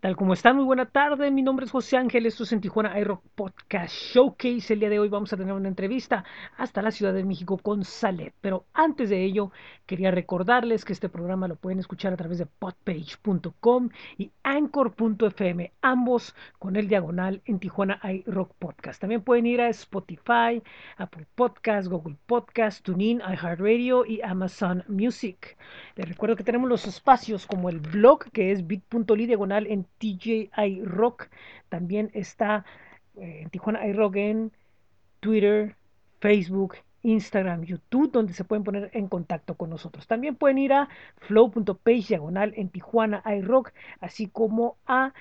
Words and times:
Tal 0.00 0.14
como 0.14 0.34
están, 0.34 0.56
muy 0.56 0.66
buena 0.66 0.84
tarde. 0.84 1.30
Mi 1.30 1.42
nombre 1.42 1.64
es 1.64 1.72
José 1.72 1.96
Ángel. 1.96 2.26
Esto 2.26 2.44
es 2.44 2.52
en 2.52 2.60
Tijuana 2.60 3.00
iRock 3.00 3.22
Podcast 3.34 3.94
Showcase. 3.94 4.74
El 4.74 4.80
día 4.80 4.90
de 4.90 4.98
hoy 4.98 5.08
vamos 5.08 5.32
a 5.32 5.38
tener 5.38 5.54
una 5.54 5.68
entrevista 5.68 6.22
hasta 6.58 6.82
la 6.82 6.90
Ciudad 6.90 7.14
de 7.14 7.24
México 7.24 7.56
con 7.56 7.82
Salet. 7.82 8.34
Pero 8.42 8.66
antes 8.74 9.08
de 9.08 9.24
ello, 9.24 9.52
quería 9.86 10.10
recordarles 10.10 10.84
que 10.84 10.92
este 10.92 11.08
programa 11.08 11.48
lo 11.48 11.56
pueden 11.56 11.78
escuchar 11.78 12.12
a 12.12 12.16
través 12.16 12.36
de 12.36 12.44
podpage.com 12.44 13.88
y 14.18 14.30
anchor.fm, 14.42 15.72
ambos 15.80 16.34
con 16.58 16.76
el 16.76 16.88
diagonal 16.88 17.40
en 17.46 17.58
Tijuana 17.58 17.98
iRock 18.04 18.52
Podcast. 18.58 19.00
También 19.00 19.22
pueden 19.22 19.46
ir 19.46 19.62
a 19.62 19.70
Spotify, 19.70 20.62
Apple 20.98 21.26
Podcast, 21.34 21.88
Google 21.88 22.16
Podcast, 22.26 22.84
TuneIn, 22.84 23.20
iHeartRadio 23.20 24.04
y 24.04 24.20
Amazon 24.20 24.84
Music. 24.88 25.56
Les 25.96 26.06
recuerdo 26.06 26.36
que 26.36 26.44
tenemos 26.44 26.68
los 26.68 26.86
espacios 26.86 27.46
como 27.46 27.70
el 27.70 27.80
blog, 27.80 28.30
que 28.30 28.52
es 28.52 28.66
bit.ly 28.66 29.26
diagonal 29.26 29.66
en 29.66 29.85
TJI 29.98 30.82
Rock. 30.84 31.28
También 31.68 32.10
está 32.14 32.64
eh, 33.16 33.40
en 33.42 33.50
Tijuana 33.50 33.86
iRock 33.86 34.16
en 34.16 34.52
Twitter, 35.20 35.76
Facebook, 36.20 36.76
Instagram, 37.02 37.64
YouTube, 37.64 38.10
donde 38.10 38.32
se 38.32 38.44
pueden 38.44 38.64
poner 38.64 38.90
en 38.92 39.08
contacto 39.08 39.54
con 39.54 39.70
nosotros. 39.70 40.06
También 40.06 40.36
pueden 40.36 40.58
ir 40.58 40.72
a 40.72 40.88
flow.page 41.18 42.08
diagonal 42.08 42.52
en 42.56 42.68
Tijuana 42.68 43.22
iRock, 43.24 43.72
así 44.00 44.26
como 44.26 44.76
a 44.86 45.12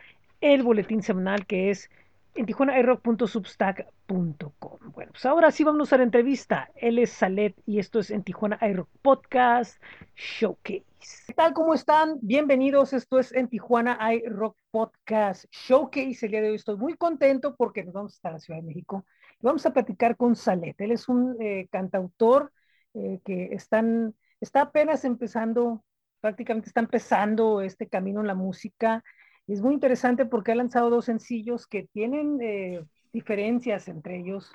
el 0.41 0.63
boletín 0.63 1.01
semanal 1.01 1.45
que 1.45 1.70
es 1.70 1.89
en 2.35 2.45
tijuanairock.substack.com. 2.45 4.80
Bueno, 4.93 5.12
pues 5.12 5.26
ahora 5.26 5.49
sí 5.52 5.63
vamos 5.63 5.91
a 5.93 5.98
la 5.98 6.03
entrevista. 6.03 6.70
Él 6.76 6.99
es 6.99 7.12
Salet 7.12 7.55
y 7.66 7.80
esto 7.80 7.99
es 7.99 8.12
en 8.12 8.23
Tijuana 8.23 8.59
iRock 8.62 8.89
Podcast 9.02 9.81
Showcase. 10.16 10.85
¿Qué 11.27 11.34
tal? 11.34 11.53
¿Cómo 11.53 11.73
están? 11.73 12.17
Bienvenidos. 12.21 12.91
Esto 12.91 13.20
es 13.20 13.31
en 13.31 13.48
Tijuana 13.48 13.98
iRock 14.13 14.57
Podcast 14.70 15.45
Showcase. 15.49 16.26
El 16.26 16.31
día 16.31 16.41
de 16.41 16.49
hoy 16.49 16.55
estoy 16.55 16.76
muy 16.76 16.95
contento 16.95 17.55
porque 17.55 17.85
nos 17.85 17.93
vamos 17.93 18.12
a 18.13 18.16
estar 18.16 18.32
en 18.32 18.35
la 18.35 18.40
Ciudad 18.40 18.59
de 18.59 18.68
México 18.68 19.05
y 19.40 19.46
vamos 19.46 19.65
a 19.65 19.71
platicar 19.71 20.18
con 20.18 20.35
Salet. 20.35 20.79
Él 20.81 20.91
es 20.91 21.07
un 21.07 21.37
eh, 21.40 21.70
cantautor 21.71 22.52
eh, 22.93 23.21
que 23.24 23.54
están, 23.54 24.13
está 24.41 24.59
apenas 24.62 25.05
empezando, 25.05 25.85
prácticamente 26.20 26.68
está 26.68 26.81
empezando 26.81 27.62
este 27.62 27.87
camino 27.87 28.20
en 28.20 28.27
la 28.27 28.35
música 28.35 29.05
es 29.48 29.62
muy 29.62 29.74
interesante 29.74 30.26
porque 30.26 30.51
ha 30.51 30.55
lanzado 30.55 30.90
dos 30.90 31.05
sencillos 31.05 31.68
que 31.68 31.88
tienen 31.93 32.40
eh, 32.41 32.84
diferencias 33.13 33.87
entre 33.87 34.20
ellos, 34.20 34.52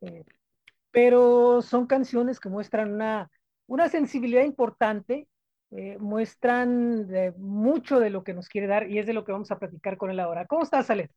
eh, 0.00 0.24
pero 0.90 1.62
son 1.62 1.86
canciones 1.86 2.40
que 2.40 2.48
muestran 2.48 2.92
una, 2.94 3.30
una 3.66 3.88
sensibilidad 3.88 4.44
importante, 4.44 5.28
eh, 5.72 5.98
muestran 5.98 7.06
de 7.06 7.32
mucho 7.32 8.00
de 8.00 8.10
lo 8.10 8.24
que 8.24 8.34
nos 8.34 8.48
quiere 8.48 8.66
dar 8.66 8.90
y 8.90 8.98
es 8.98 9.06
de 9.06 9.12
lo 9.12 9.24
que 9.24 9.32
vamos 9.32 9.50
a 9.50 9.58
platicar 9.58 9.96
con 9.96 10.10
él 10.10 10.20
ahora. 10.20 10.46
¿Cómo 10.46 10.62
estás, 10.62 10.90
Ale? 10.90 11.10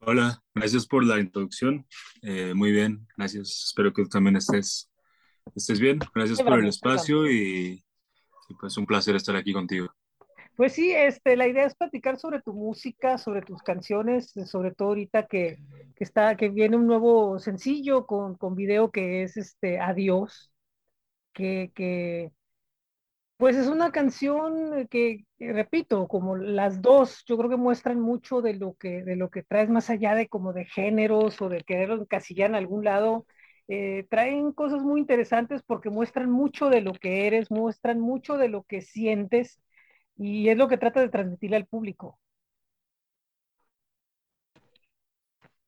Hola, 0.00 0.40
gracias 0.54 0.86
por 0.86 1.04
la 1.04 1.18
introducción. 1.18 1.84
muy 2.54 2.70
bien, 2.70 3.06
gracias. 3.16 3.64
Espero 3.66 3.92
que 3.92 4.04
tú 4.04 4.08
también 4.08 4.36
estés, 4.36 4.88
estés 5.56 5.80
bien. 5.80 5.98
Gracias 6.14 6.40
por 6.40 6.60
el 6.60 6.68
espacio 6.68 7.28
y, 7.28 7.84
y 8.48 8.54
pues 8.54 8.76
un 8.78 8.86
placer 8.86 9.16
estar 9.16 9.34
aquí 9.34 9.52
contigo. 9.52 9.92
Pues 10.58 10.72
sí, 10.74 10.92
este, 10.92 11.36
la 11.36 11.46
idea 11.48 11.66
es 11.66 11.76
platicar 11.76 12.18
sobre 12.18 12.42
tu 12.42 12.52
música, 12.52 13.16
sobre 13.18 13.42
tus 13.42 13.62
canciones, 13.62 14.32
sobre 14.46 14.72
todo 14.74 14.88
ahorita 14.88 15.26
que, 15.28 15.58
que 15.96 16.04
está, 16.04 16.36
que 16.36 16.48
viene 16.48 16.76
un 16.76 16.86
nuevo 16.88 17.38
sencillo 17.38 18.06
con, 18.06 18.34
con 18.36 18.56
video 18.56 18.90
que 18.90 19.22
es 19.22 19.36
este 19.36 19.78
Adiós, 19.80 20.52
que, 21.34 21.72
que 21.74 22.32
pues 23.36 23.56
es 23.56 23.68
una 23.68 23.92
canción 23.92 24.88
que, 24.88 25.24
repito, 25.38 26.08
como 26.08 26.36
las 26.36 26.82
dos, 26.82 27.22
yo 27.26 27.38
creo 27.38 27.48
que 27.50 27.56
muestran 27.56 28.00
mucho 28.00 28.42
de 28.42 28.54
lo 28.54 28.74
que, 28.74 29.04
de 29.04 29.14
lo 29.16 29.30
que 29.30 29.44
traes 29.44 29.70
más 29.70 29.90
allá 29.90 30.14
de 30.16 30.28
como 30.28 30.52
de 30.52 30.64
géneros 30.64 31.40
o 31.40 31.48
de 31.48 31.62
quererlo 31.62 31.96
encasillar 32.02 32.50
en 32.50 32.56
algún 32.56 32.84
lado. 32.84 33.26
Eh, 33.68 34.06
traen 34.10 34.52
cosas 34.52 34.82
muy 34.82 35.00
interesantes 35.00 35.62
porque 35.62 35.88
muestran 35.90 36.30
mucho 36.30 36.68
de 36.70 36.80
lo 36.80 36.92
que 36.94 37.26
eres, 37.28 37.50
muestran 37.50 38.00
mucho 38.00 38.38
de 38.38 38.48
lo 38.48 38.64
que 38.64 38.80
sientes 38.82 39.60
y 40.18 40.48
es 40.48 40.58
lo 40.58 40.68
que 40.68 40.76
trata 40.76 41.00
de 41.00 41.08
transmitirle 41.08 41.56
al 41.56 41.66
público. 41.66 42.18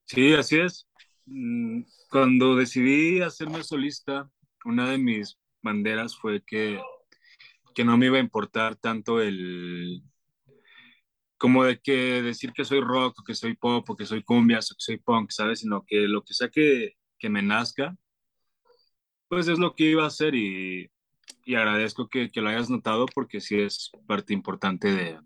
Sí, 0.06 0.34
así 0.34 0.58
es. 0.58 0.88
Mm, 1.26 1.82
cuando 2.10 2.56
decidí 2.56 3.20
hacerme 3.22 3.62
solista, 3.62 4.28
una 4.64 4.90
de 4.90 4.98
mis 4.98 5.38
banderas 5.62 6.16
fue 6.16 6.42
que, 6.44 6.80
que 7.74 7.84
no 7.84 7.96
me 7.96 8.06
iba 8.06 8.16
a 8.16 8.20
importar 8.20 8.74
tanto 8.74 9.20
el, 9.20 10.02
como 11.38 11.64
de 11.64 11.80
que 11.80 12.22
decir 12.22 12.52
que 12.52 12.64
soy 12.64 12.80
rock, 12.80 13.20
o 13.20 13.24
que 13.24 13.34
soy 13.34 13.54
pop, 13.54 13.88
o 13.88 13.96
que 13.96 14.04
soy 14.04 14.24
cumbia, 14.24 14.58
o 14.58 14.60
que 14.60 14.74
soy 14.78 14.98
punk, 14.98 15.30
¿sabes? 15.30 15.60
Sino 15.60 15.84
que 15.86 16.08
lo 16.08 16.22
que 16.24 16.34
sea 16.34 16.48
que, 16.50 16.96
que 17.18 17.30
me 17.30 17.42
nazca, 17.42 17.96
pues 19.28 19.46
es 19.46 19.58
lo 19.60 19.74
que 19.74 19.84
iba 19.84 20.04
a 20.04 20.08
hacer 20.08 20.34
y, 20.34 20.90
y 21.50 21.56
agradezco 21.56 22.08
que, 22.08 22.30
que, 22.30 22.40
lo 22.40 22.48
hayas 22.48 22.70
notado 22.70 23.06
porque 23.12 23.40
sí 23.40 23.60
es 23.60 23.90
parte 24.06 24.32
importante 24.32 24.88
de, 24.94 25.20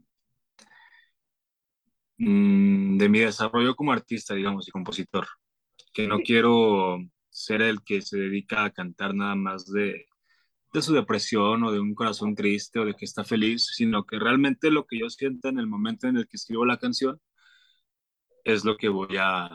mm, 2.17 2.97
de 2.97 3.09
mi 3.11 3.19
desarrollo 3.19 3.77
como 3.77 3.93
artista, 3.93 4.35
digamos, 4.35 4.67
y 4.67 4.71
compositor. 4.71 5.27
Que 5.93 6.09
no 6.09 6.21
quiero 6.21 6.97
ser 7.29 7.61
el 7.61 7.83
que 7.85 8.01
se 8.01 8.17
dedica 8.17 8.65
a 8.65 8.71
cantar 8.71 9.15
nada 9.15 9.35
más 9.35 9.71
de, 9.71 10.07
de 10.73 10.83
su 10.83 10.95
depresión 10.95 11.63
o 11.63 11.71
de 11.71 11.81
un 11.81 11.95
corazón 11.95 12.35
triste 12.35 12.79
o 12.79 12.87
de 12.87 12.95
que 12.95 13.05
está 13.05 13.23
feliz, 13.25 13.73
sino 13.75 14.07
que 14.07 14.19
realmente 14.19 14.71
lo 14.71 14.87
que 14.87 14.99
yo 15.01 15.11
siento 15.11 15.51
en 15.51 15.59
el 15.59 15.67
momento 15.67 16.09
en 16.09 16.17
el 16.17 16.27
que 16.27 16.39
escribo 16.39 16.65
la 16.65 16.79
canción 16.79 17.21
es 18.45 18.65
lo 18.65 18.79
que 18.79 18.89
voy 18.89 19.19
a, 19.19 19.51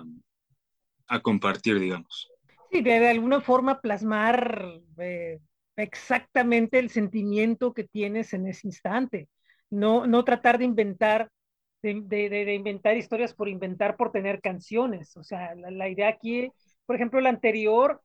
a 1.07 1.19
compartir, 1.21 1.79
digamos. 1.79 2.29
Sí, 2.71 2.81
de, 2.81 2.99
de 2.99 3.09
alguna 3.09 3.41
forma 3.41 3.81
plasmar 3.81 4.81
eh, 4.99 5.39
exactamente 5.79 6.79
el 6.79 6.89
sentimiento 6.89 7.73
que 7.73 7.83
tienes 7.83 8.33
en 8.33 8.47
ese 8.47 8.67
instante. 8.67 9.29
No, 9.69 10.07
no 10.07 10.23
tratar 10.23 10.57
de 10.57 10.65
inventar, 10.65 11.29
de, 11.81 12.01
de, 12.01 12.29
de 12.29 12.53
inventar 12.53 12.97
historias 12.97 13.33
por 13.33 13.49
inventar, 13.49 13.95
por 13.95 14.11
tener 14.11 14.41
canciones. 14.41 15.15
O 15.17 15.23
sea, 15.23 15.55
la, 15.55 15.71
la 15.71 15.89
idea 15.89 16.07
aquí, 16.09 16.49
por 16.85 16.95
ejemplo, 16.95 17.21
la 17.21 17.29
anterior, 17.29 18.01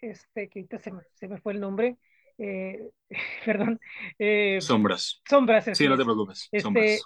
este, 0.00 0.48
que 0.48 0.60
ahorita 0.60 0.78
se 0.78 0.92
me, 0.92 1.02
se 1.14 1.28
me 1.28 1.38
fue 1.38 1.52
el 1.52 1.60
nombre, 1.60 1.96
eh, 2.38 2.88
perdón. 3.44 3.80
Eh, 4.18 4.58
sombras. 4.60 5.20
Sombras. 5.28 5.66
Sí, 5.72 5.88
no 5.88 5.96
te 5.96 6.04
preocupes. 6.04 6.48
Este, 6.50 6.60
sombras. 6.62 7.02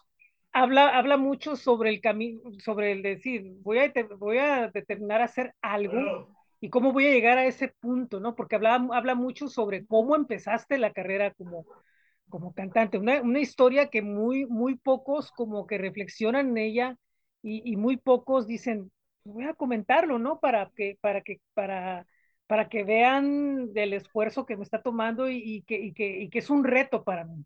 Habla, 0.53 0.97
habla 0.97 1.17
mucho 1.17 1.57
sobre 1.57 1.91
el 1.91 2.01
camino, 2.01 2.41
sobre 2.61 2.93
el 2.93 3.03
decir, 3.03 3.43
voy 3.63 3.79
a, 3.79 3.93
voy 4.19 4.39
a 4.39 4.71
determinar 4.73 5.21
hacer 5.21 5.53
algo 5.61 6.35
y 6.65 6.71
cómo 6.71 6.95
voy 6.95 7.07
a 7.07 7.11
llegar 7.11 7.37
a 7.37 7.45
ese 7.45 7.69
punto, 7.69 8.21
¿no? 8.21 8.35
Porque 8.35 8.57
habla, 8.57 8.77
habla 8.93 9.15
mucho 9.15 9.49
sobre 9.49 9.85
cómo 9.85 10.17
empezaste 10.17 10.79
la 10.79 10.95
carrera 10.95 11.35
como, 11.35 11.67
como 12.31 12.55
cantante, 12.55 12.97
una, 12.97 13.21
una 13.21 13.41
historia 13.41 13.91
que 13.91 14.01
muy, 14.01 14.47
muy 14.47 14.77
pocos 14.77 15.31
como 15.31 15.67
que 15.67 15.77
reflexionan 15.77 16.49
en 16.49 16.57
ella 16.57 16.97
y, 17.43 17.71
y, 17.71 17.77
muy 17.77 17.99
pocos 17.99 18.47
dicen, 18.47 18.91
voy 19.25 19.45
a 19.45 19.53
comentarlo, 19.53 20.19
¿no? 20.19 20.41
Para 20.41 20.71
que, 20.75 20.97
para 21.03 21.21
que, 21.21 21.43
para, 21.53 22.07
para 22.47 22.71
que 22.71 22.83
vean 22.83 23.75
del 23.75 23.93
esfuerzo 23.93 24.47
que 24.47 24.57
me 24.57 24.63
está 24.65 24.81
tomando 24.81 25.29
y, 25.29 25.65
que, 25.67 25.75
y, 25.79 25.93
que, 25.93 26.19
y 26.23 26.31
que 26.31 26.39
es 26.39 26.49
un 26.49 26.65
reto 26.65 27.05
para 27.05 27.27
mí. 27.27 27.45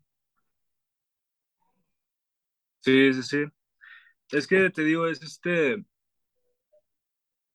Sí, 2.79 3.13
sí, 3.15 3.23
sí. 3.23 3.43
Es 4.31 4.47
que 4.47 4.69
te 4.69 4.83
digo, 4.83 5.07
es 5.07 5.21
este, 5.21 5.83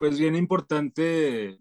pues 0.05 0.19
bien 0.19 0.37
importante 0.37 1.59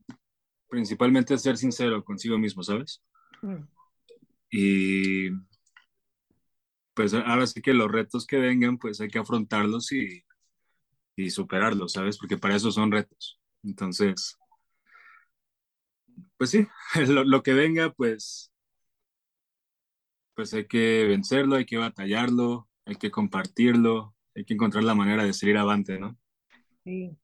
principalmente 0.68 1.38
ser 1.38 1.56
sincero 1.56 2.04
consigo 2.04 2.38
mismo, 2.38 2.62
¿sabes? 2.62 3.02
Mm. 3.42 3.64
Y 4.52 5.30
pues 6.94 7.14
ahora 7.14 7.48
sí 7.48 7.62
que 7.62 7.74
los 7.74 7.90
retos 7.90 8.28
que 8.28 8.40
vengan, 8.40 8.78
pues 8.78 9.00
hay 9.00 9.08
que 9.08 9.20
afrontarlos 9.20 9.94
y, 9.94 10.26
y 11.16 11.30
superarlos, 11.30 11.94
¿sabes? 11.94 12.18
Porque 12.18 12.38
para 12.38 12.58
eso 12.58 12.70
son 12.70 12.92
retos. 12.92 13.40
Entonces, 13.64 14.38
pues 16.36 16.50
sí, 16.50 16.68
lo, 17.08 17.24
lo, 17.24 17.44
que 17.44 17.54
venga, 17.54 17.94
pues, 17.94 18.52
pues 20.36 20.54
hay 20.54 20.68
que 20.68 21.06
vencerlo, 21.06 21.56
hay 21.56 21.66
que 21.66 21.78
batallarlo, 21.78 22.68
hay 22.84 22.98
que 22.98 23.10
compartirlo, 23.10 24.14
hay 24.36 24.44
que 24.44 24.56
encontrar 24.56 24.84
la 24.84 24.96
manera 24.96 25.24
de 25.24 25.32
salir 25.32 25.58
avante, 25.58 25.98
¿no? 25.98 26.18
Sí. 26.84 27.18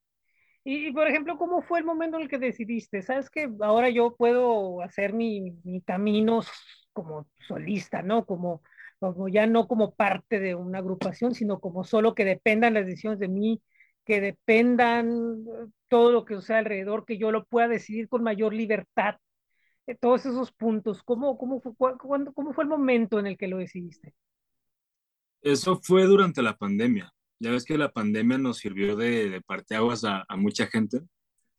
Y, 0.64 0.92
por 0.92 1.08
ejemplo, 1.08 1.38
¿cómo 1.38 1.62
fue 1.62 1.78
el 1.78 1.84
momento 1.86 2.16
en 2.16 2.24
el 2.24 2.28
que 2.28 2.38
decidiste? 2.38 3.02
¿Sabes 3.02 3.30
que 3.30 3.50
ahora 3.60 3.88
yo 3.88 4.14
puedo 4.16 4.82
hacer 4.82 5.14
mi, 5.14 5.52
mi 5.64 5.80
camino 5.80 6.42
como 6.92 7.26
solista, 7.38 8.02
¿no? 8.02 8.26
Como, 8.26 8.62
como 8.98 9.28
ya 9.28 9.46
no 9.46 9.66
como 9.66 9.94
parte 9.94 10.38
de 10.38 10.54
una 10.54 10.78
agrupación, 10.78 11.34
sino 11.34 11.60
como 11.60 11.84
solo 11.84 12.14
que 12.14 12.24
dependan 12.26 12.74
las 12.74 12.86
decisiones 12.86 13.18
de 13.18 13.28
mí, 13.28 13.62
que 14.04 14.20
dependan 14.20 15.44
todo 15.88 16.12
lo 16.12 16.24
que 16.24 16.40
sea 16.42 16.58
alrededor, 16.58 17.06
que 17.06 17.16
yo 17.16 17.32
lo 17.32 17.44
pueda 17.46 17.68
decidir 17.68 18.08
con 18.08 18.22
mayor 18.22 18.52
libertad. 18.52 19.16
Eh, 19.86 19.94
todos 19.94 20.26
esos 20.26 20.52
puntos, 20.52 21.02
¿cómo, 21.02 21.38
cómo, 21.38 21.60
cuándo, 21.60 22.32
¿cómo 22.34 22.52
fue 22.52 22.64
el 22.64 22.70
momento 22.70 23.18
en 23.18 23.26
el 23.26 23.38
que 23.38 23.48
lo 23.48 23.58
decidiste? 23.58 24.14
Eso 25.42 25.80
fue 25.82 26.04
durante 26.04 26.42
la 26.42 26.56
pandemia. 26.56 27.10
Ya 27.40 27.50
ves 27.50 27.64
que 27.64 27.78
la 27.78 27.90
pandemia 27.90 28.38
nos 28.38 28.58
sirvió 28.58 28.96
de, 28.96 29.30
de 29.30 29.40
parteaguas 29.40 30.04
a, 30.04 30.24
a 30.28 30.36
mucha 30.36 30.66
gente 30.66 31.00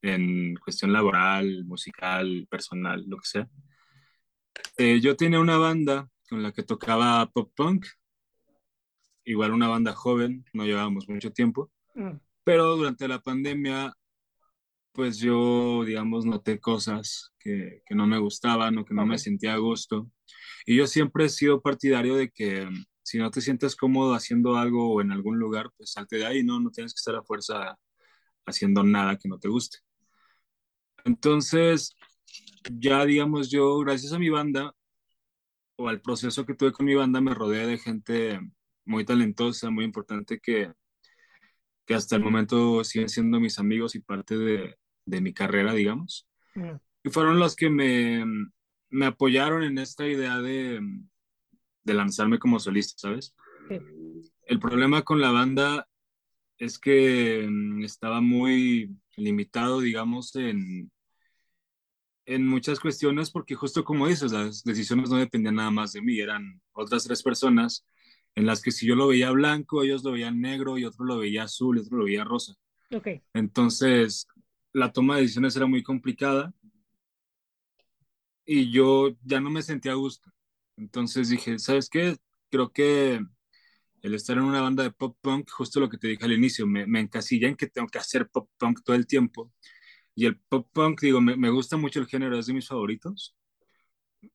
en 0.02 0.56
cuestión 0.56 0.94
laboral, 0.94 1.66
musical, 1.66 2.48
personal, 2.50 3.04
lo 3.08 3.18
que 3.18 3.28
sea. 3.28 3.50
Eh, 4.78 5.00
yo 5.02 5.16
tenía 5.16 5.40
una 5.40 5.58
banda 5.58 6.08
con 6.30 6.42
la 6.42 6.52
que 6.52 6.64
tocaba 6.64 7.26
pop 7.28 7.52
punk, 7.56 7.86
igual 9.26 9.52
una 9.54 9.68
banda 9.68 9.94
joven, 9.94 10.46
no 10.54 10.66
llevábamos 10.66 11.10
mucho 11.10 11.32
tiempo, 11.32 11.72
Mm, 11.94 12.20
pero 12.44 12.76
durante 12.76 13.08
la 13.08 13.20
pandemia, 13.20 13.94
pues 14.94 15.18
yo, 15.18 15.84
digamos, 15.86 16.26
noté 16.26 16.60
cosas 16.60 17.34
que, 17.40 17.82
que 17.86 17.96
no 17.96 18.08
me 18.08 18.18
gustaban 18.18 18.78
o 18.78 18.86
que 18.86 18.94
no 18.94 19.06
me 19.06 19.16
ok, 19.16 19.20
sentía 19.20 19.54
a 19.54 19.58
gusto. 19.58 20.10
Y 20.66 20.78
yo 20.78 20.88
siempre 20.88 21.26
he 21.26 21.30
sido 21.30 21.62
partidario 21.62 22.16
de 22.16 22.30
que 22.30 22.68
si 23.04 23.18
no 23.20 23.32
te 23.32 23.42
sientes 23.42 23.76
cómodo 23.76 24.14
haciendo 24.14 24.58
algo 24.58 24.94
o 24.94 25.02
en 25.02 25.12
algún 25.12 25.40
lugar, 25.40 25.72
pues 25.78 25.92
salte 25.94 26.18
de 26.18 26.26
ahí, 26.26 26.44
no, 26.44 26.60
no 26.60 26.72
tienes 26.72 26.94
que 26.94 27.00
estar 27.00 27.16
a 27.16 27.24
fuerza 27.24 27.78
haciendo 28.46 28.84
nada 28.84 29.18
que 29.18 29.30
no 29.30 29.40
te 29.40 29.50
guste. 29.50 29.80
Entonces, 31.06 31.96
ya 32.72 33.06
digamos, 33.06 33.50
yo, 33.52 33.80
gracias 33.80 34.14
a 34.14 34.20
mi 34.20 34.30
banda 34.30 34.74
o 35.76 35.90
al 35.90 36.02
proceso 36.02 36.46
que 36.46 36.56
tuve 36.56 36.72
con 36.72 36.86
mi 36.86 36.96
banda, 36.96 37.22
me 37.22 37.34
rodeé 37.34 37.66
de 37.68 37.78
gente 37.78 38.40
muy 38.86 39.06
talentosa, 39.06 39.70
muy 39.70 39.86
importante 39.86 40.40
que, 40.40 40.72
que 41.86 41.94
hasta 41.96 42.16
el 42.16 42.24
momento 42.24 42.84
siguen 42.84 43.10
siendo 43.10 43.40
mis 43.40 43.60
amigos 43.60 43.96
y 43.96 44.02
parte 44.02 44.38
de, 44.38 44.76
de 45.06 45.22
mi 45.22 45.34
carrera, 45.34 45.74
digamos. 45.74 46.28
mm, 46.56 46.80
Y 47.04 47.10
fueron 47.10 47.40
los 47.40 47.56
que 47.56 47.70
me, 47.70 48.26
me 48.90 49.06
apoyaron 49.08 49.64
en 49.64 49.78
esta 49.78 50.08
idea 50.08 50.40
de, 50.40 50.82
de 51.84 51.94
lanzarme 51.94 52.40
como 52.40 52.60
solista, 52.60 52.96
¿sabes? 52.98 53.36
sí, 53.68 53.80
El 54.46 54.60
problema 54.60 55.02
con 55.04 55.20
la 55.22 55.32
banda 55.32 55.88
es 56.58 56.80
que 56.80 57.48
mm, 57.50 57.84
estaba 57.84 58.22
muy 58.22 58.96
limitado, 59.18 59.82
digamos, 59.82 60.36
en, 60.36 60.92
en 62.26 62.46
muchas 62.48 62.80
cuestiones, 62.80 63.32
porque 63.32 63.56
justo 63.56 63.84
como 63.84 64.08
dices, 64.08 64.32
las 64.32 64.64
decisiones 64.64 65.10
no 65.10 65.18
dependían 65.18 65.56
nada 65.56 65.72
más 65.72 65.94
de 65.94 66.02
mí, 66.02 66.20
eran 66.20 66.62
otras 66.74 67.04
tres 67.04 67.24
personas 67.24 67.86
en 68.36 68.46
las 68.46 68.62
que 68.62 68.72
si 68.72 68.86
yo 68.88 68.96
lo 68.96 69.08
veía 69.08 69.32
blanco, 69.32 69.84
ellos 69.84 70.04
lo 70.04 70.12
veían 70.14 70.40
negro 70.40 70.78
y 70.78 70.86
otro 70.86 71.06
lo 71.06 71.18
veía 71.18 71.44
azul 71.44 71.78
y 71.78 71.82
otro 71.82 71.98
lo 71.98 72.06
veía 72.06 72.24
rosa. 72.24 72.54
ok, 72.92 73.08
Entonces, 73.34 74.28
la 74.74 74.92
toma 74.92 75.16
de 75.16 75.24
decisiones 75.24 75.56
era 75.56 75.68
muy 75.68 75.84
complicada 75.84 76.54
y 78.46 78.72
yo 78.72 79.10
ya 79.24 79.40
no 79.40 79.50
me 79.50 79.62
sentía 79.62 79.94
a 79.94 79.96
gusto. 79.96 80.32
Entonces 80.82 81.30
dije, 81.30 81.60
¿sabes 81.60 81.90
qué? 81.90 82.18
Creo 82.52 82.72
que 82.72 83.22
el 84.04 84.16
estar 84.16 84.38
en 84.38 84.44
una 84.46 84.62
banda 84.62 84.84
de 84.84 84.92
pop 84.92 85.18
punk, 85.22 85.50
justo 85.52 85.80
lo 85.80 85.90
que 85.90 85.98
te 85.98 86.08
dije 86.10 86.26
al 86.26 86.34
inicio, 86.34 86.68
me, 86.68 86.88
me 86.88 87.02
encasilla 87.02 87.48
en 87.50 87.56
que 87.58 87.68
tengo 87.68 87.88
que 87.90 88.00
hacer 88.00 88.30
pop 88.30 88.50
punk 88.60 88.82
todo 88.84 88.96
el 88.96 89.08
tiempo. 89.08 89.54
Y 90.16 90.26
el 90.28 90.40
pop 90.40 90.70
punk, 90.74 91.02
digo, 91.02 91.22
me, 91.22 91.38
me 91.38 91.50
gusta 91.52 91.78
mucho 91.78 92.00
el 92.02 92.08
género, 92.08 92.40
es 92.40 92.48
de 92.48 92.54
mis 92.54 92.68
favoritos, 92.68 93.36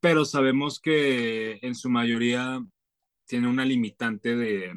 pero 0.00 0.24
sabemos 0.24 0.80
que 0.80 1.58
en 1.62 1.74
su 1.74 1.88
mayoría 1.90 2.60
tiene 3.26 3.48
una 3.48 3.64
limitante 3.64 4.36
de, 4.36 4.74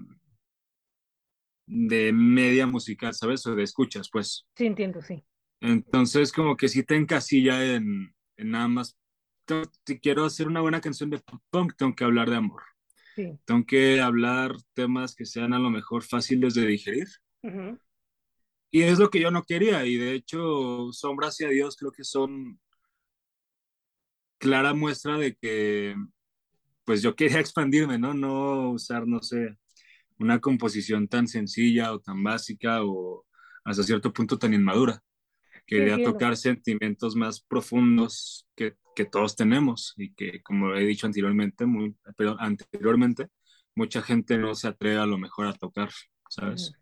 de 1.67 2.11
media 2.11 2.67
musical, 2.67 3.13
¿sabes? 3.13 3.45
O 3.47 3.55
de 3.55 3.63
escuchas, 3.63 4.09
pues. 4.11 4.45
sí 4.55 4.65
entiendo, 4.67 5.01
sí, 5.01 5.25
Entonces, 5.61 6.31
como 6.31 6.55
que 6.57 6.69
sí 6.69 6.83
te 6.83 6.95
encasilla 6.95 7.75
en, 7.75 8.13
en 8.37 8.51
nada 8.51 8.67
más, 8.67 8.97
si 9.85 9.99
quiero 9.99 10.25
hacer 10.25 10.47
una 10.47 10.61
buena 10.61 10.81
canción 10.81 11.09
de 11.09 11.21
punk, 11.51 11.73
tengo 11.77 11.95
que 11.95 12.03
hablar 12.03 12.29
de 12.29 12.37
amor. 12.37 12.63
sí. 13.15 13.39
Tengo 13.45 13.65
que 13.65 14.01
hablar 14.01 14.55
temas 14.75 15.15
que 15.15 15.25
sean 15.25 15.53
a 15.53 15.59
lo 15.59 15.69
mejor 15.71 16.03
fáciles 16.03 16.53
de 16.55 16.67
digerir. 16.67 17.07
ujú, 17.43 17.79
Y 18.71 18.83
es 18.83 18.99
lo 18.99 19.09
que 19.09 19.19
yo 19.19 19.31
no 19.31 19.43
quería. 19.43 19.85
Y 19.85 19.95
de 19.97 20.13
hecho, 20.13 20.91
Sombra 20.91 21.27
hacia 21.29 21.49
Dios 21.49 21.75
creo 21.77 21.91
que 21.91 22.03
son 22.03 22.59
clara 24.37 24.73
muestra 24.73 25.17
de 25.17 25.35
que 25.35 25.95
pues 26.85 27.01
yo 27.01 27.15
quería 27.15 27.39
expandirme, 27.41 27.99
¿no? 27.99 28.13
No 28.13 28.71
usar, 28.71 29.07
no 29.07 29.21
sé, 29.23 29.57
una 30.19 30.39
composición 30.41 31.07
tan 31.09 31.27
sencilla 31.27 31.93
o 31.93 31.99
tan 32.01 32.23
básica 32.23 32.83
o 32.83 33.25
hasta 33.65 33.83
cierto 33.83 34.13
punto 34.13 34.37
tan 34.39 34.53
inmadura. 34.53 35.01
Quería 35.69 36.01
tocar 36.01 36.35
sentimientos 36.37 37.15
más 37.15 37.41
profundos 37.41 38.47
que, 38.55 38.75
que 38.95 39.05
todos 39.05 39.35
tenemos 39.35 39.93
y 39.97 40.13
que, 40.15 40.41
como 40.43 40.75
he 40.75 40.85
dicho 40.85 41.05
anteriormente, 41.07 41.65
muy, 41.65 41.95
pero 42.17 42.35
anteriormente, 42.39 43.27
mucha 43.75 44.01
gente 44.01 44.37
no 44.37 44.55
se 44.55 44.67
atreve 44.69 44.97
a 44.97 45.05
lo 45.05 45.17
mejor 45.17 45.47
a 45.47 45.53
tocar. 45.53 45.89
¿sabes? 46.29 46.75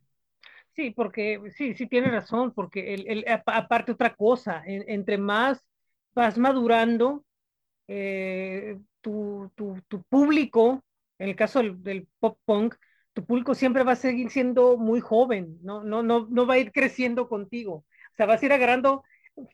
Sí, 0.76 0.92
porque 0.92 1.42
sí, 1.56 1.74
sí 1.74 1.88
tiene 1.88 2.12
razón, 2.12 2.54
porque 2.54 2.94
el, 2.94 3.08
el, 3.08 3.26
apa- 3.30 3.58
aparte 3.58 3.92
otra 3.94 4.14
cosa, 4.16 4.62
en- 4.66 4.84
entre 4.88 5.18
más 5.18 5.66
vas 6.14 6.38
madurando, 6.38 7.26
eh, 7.88 8.80
tu, 9.02 9.52
tu, 9.56 9.82
tu 9.88 10.04
público, 10.04 10.84
en 11.20 11.30
el 11.30 11.36
caso 11.36 11.60
del, 11.60 11.84
del 11.84 12.08
pop 12.20 12.40
punk, 12.46 12.76
tu 13.14 13.26
público 13.26 13.56
siempre 13.56 13.84
va 13.84 13.94
a 13.94 13.96
seguir 13.96 14.30
siendo 14.32 14.78
muy 14.78 15.02
joven, 15.02 15.58
no, 15.64 15.84
no, 15.84 16.04
no, 16.04 16.28
no 16.30 16.48
va 16.48 16.56
a 16.56 16.60
ir 16.60 16.72
creciendo 16.72 17.30
contigo. 17.30 17.86
O 18.18 18.20
sea, 18.20 18.26
vas 18.26 18.42
a 18.42 18.46
ir 18.48 18.54
agarrando 18.54 19.04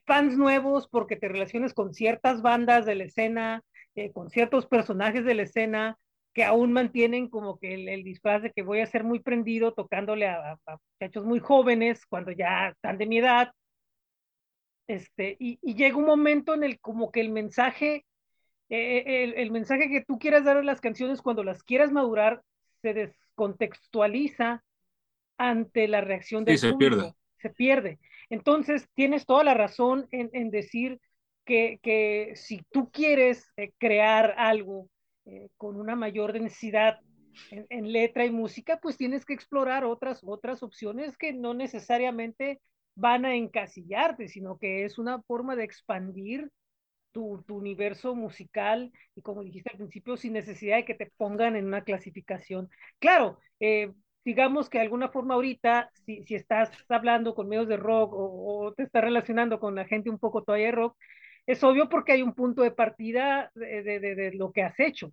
fans 0.06 0.38
nuevos 0.38 0.88
porque 0.88 1.18
te 1.18 1.28
relaciones 1.28 1.74
con 1.74 1.94
ciertas 1.94 2.42
bandas 2.42 2.86
de 2.86 2.96
la 2.96 3.04
escena, 3.04 3.62
eh, 3.96 4.12
con 4.14 4.30
ciertos 4.30 4.68
personajes 4.68 5.26
de 5.26 5.34
la 5.36 5.44
escena 5.44 5.98
que 6.34 6.46
aún 6.46 6.72
mantienen 6.72 7.28
como 7.30 7.60
que 7.60 7.74
el, 7.74 7.90
el 7.90 8.04
disfraz 8.06 8.42
de 8.42 8.52
que 8.52 8.62
voy 8.64 8.80
a 8.80 8.86
ser 8.88 9.04
muy 9.04 9.20
prendido 9.20 9.74
tocándole 9.74 10.28
a, 10.28 10.54
a- 10.66 10.78
muchachos 11.02 11.26
muy 11.26 11.40
jóvenes 11.40 12.06
cuando 12.06 12.32
ya 12.32 12.70
están 12.70 12.98
de 12.98 13.06
mi 13.06 13.18
edad. 13.20 13.52
Este, 14.88 15.36
y, 15.40 15.60
y 15.62 15.76
llega 15.76 15.98
un 15.98 16.06
momento 16.06 16.54
en 16.54 16.64
el 16.64 16.80
como 16.80 17.12
que 17.12 17.22
el 17.22 17.30
mensaje 17.30 18.06
eh, 18.70 19.24
el, 19.26 19.34
el 19.36 19.52
mensaje 19.52 19.90
que 19.90 20.04
tú 20.06 20.20
quieras 20.20 20.46
dar 20.46 20.58
a 20.58 20.64
las 20.64 20.82
canciones 20.82 21.22
cuando 21.22 21.44
las 21.44 21.64
quieras 21.64 21.92
madurar 21.92 22.42
se 22.82 22.94
descontextualiza 22.94 24.64
ante 25.38 25.88
la 25.88 26.02
reacción 26.02 26.46
Sí, 26.46 26.52
del 26.52 26.60
se 26.60 26.74
pierde. 26.74 27.14
se 27.40 27.50
pierde. 27.50 28.00
Entonces, 28.34 28.90
tienes 28.96 29.28
toda 29.28 29.44
la 29.44 29.54
razón 29.54 30.08
en, 30.10 30.50
decir 30.50 31.00
que, 31.46 31.80
que, 31.84 32.34
si 32.36 32.64
tú 32.72 32.90
quieres 32.90 33.48
eh, 33.58 33.74
crear 33.78 34.34
algo 34.40 34.90
eh, 35.26 35.50
con 35.56 35.80
una 35.80 35.96
mayor 35.96 36.34
densidad 36.34 36.98
en, 37.52 37.68
en, 37.70 37.92
letra 37.92 38.26
y 38.26 38.32
música, 38.32 38.80
pues 38.82 38.98
tienes 38.98 39.24
que 39.24 39.36
explorar 39.36 39.86
otras, 39.86 40.22
otras 40.24 40.64
opciones 40.64 41.16
que 41.16 41.32
no 41.32 41.54
necesariamente 41.54 42.60
van 42.96 43.26
a 43.26 43.36
encasillarte, 43.36 44.28
sino 44.28 44.58
que 44.58 44.84
es 44.84 44.98
una 44.98 45.22
forma 45.22 45.56
de 45.56 45.66
expandir 45.66 46.50
tu, 47.12 47.44
tu, 47.46 47.58
universo 47.58 48.16
musical 48.16 48.92
y 49.16 49.22
como 49.22 49.44
dijiste 49.44 49.70
al 49.70 49.78
principio, 49.78 50.18
sin 50.18 50.34
necesidad 50.34 50.78
de 50.78 50.86
que 50.86 50.96
te 50.96 51.12
pongan 51.18 51.56
en 51.56 51.68
una 51.68 51.84
clasificación. 51.84 52.68
Claro, 52.98 53.38
eh, 53.60 53.94
digamos 54.26 54.70
que 54.70 54.78
de 54.78 54.84
alguna 54.84 55.10
forma 55.10 55.36
ahorita, 55.36 55.92
si, 56.06 56.24
si 56.24 56.36
estás 56.36 56.72
hablando 56.90 57.36
con 57.36 57.50
medios 57.50 57.68
de 57.68 57.78
rock 57.78 58.12
o, 58.14 58.74
te 58.76 58.84
estás 58.84 59.04
relacionando 59.04 59.60
con 59.60 59.76
la 59.76 59.86
gente 59.86 60.10
un 60.10 60.20
poco 60.20 60.44
todavía 60.44 60.68
de 60.68 60.72
rock, 60.74 60.98
es 61.46 61.64
obvio 61.64 61.90
porque 61.90 62.14
hay 62.14 62.22
un 62.22 62.34
punto 62.34 62.62
de 62.62 62.72
partida 62.72 63.52
de, 63.54 63.84
de, 63.84 64.00
de, 64.00 64.16
de 64.16 64.32
lo 64.34 64.52
que 64.52 64.64
has 64.64 64.80
hecho. 64.80 65.12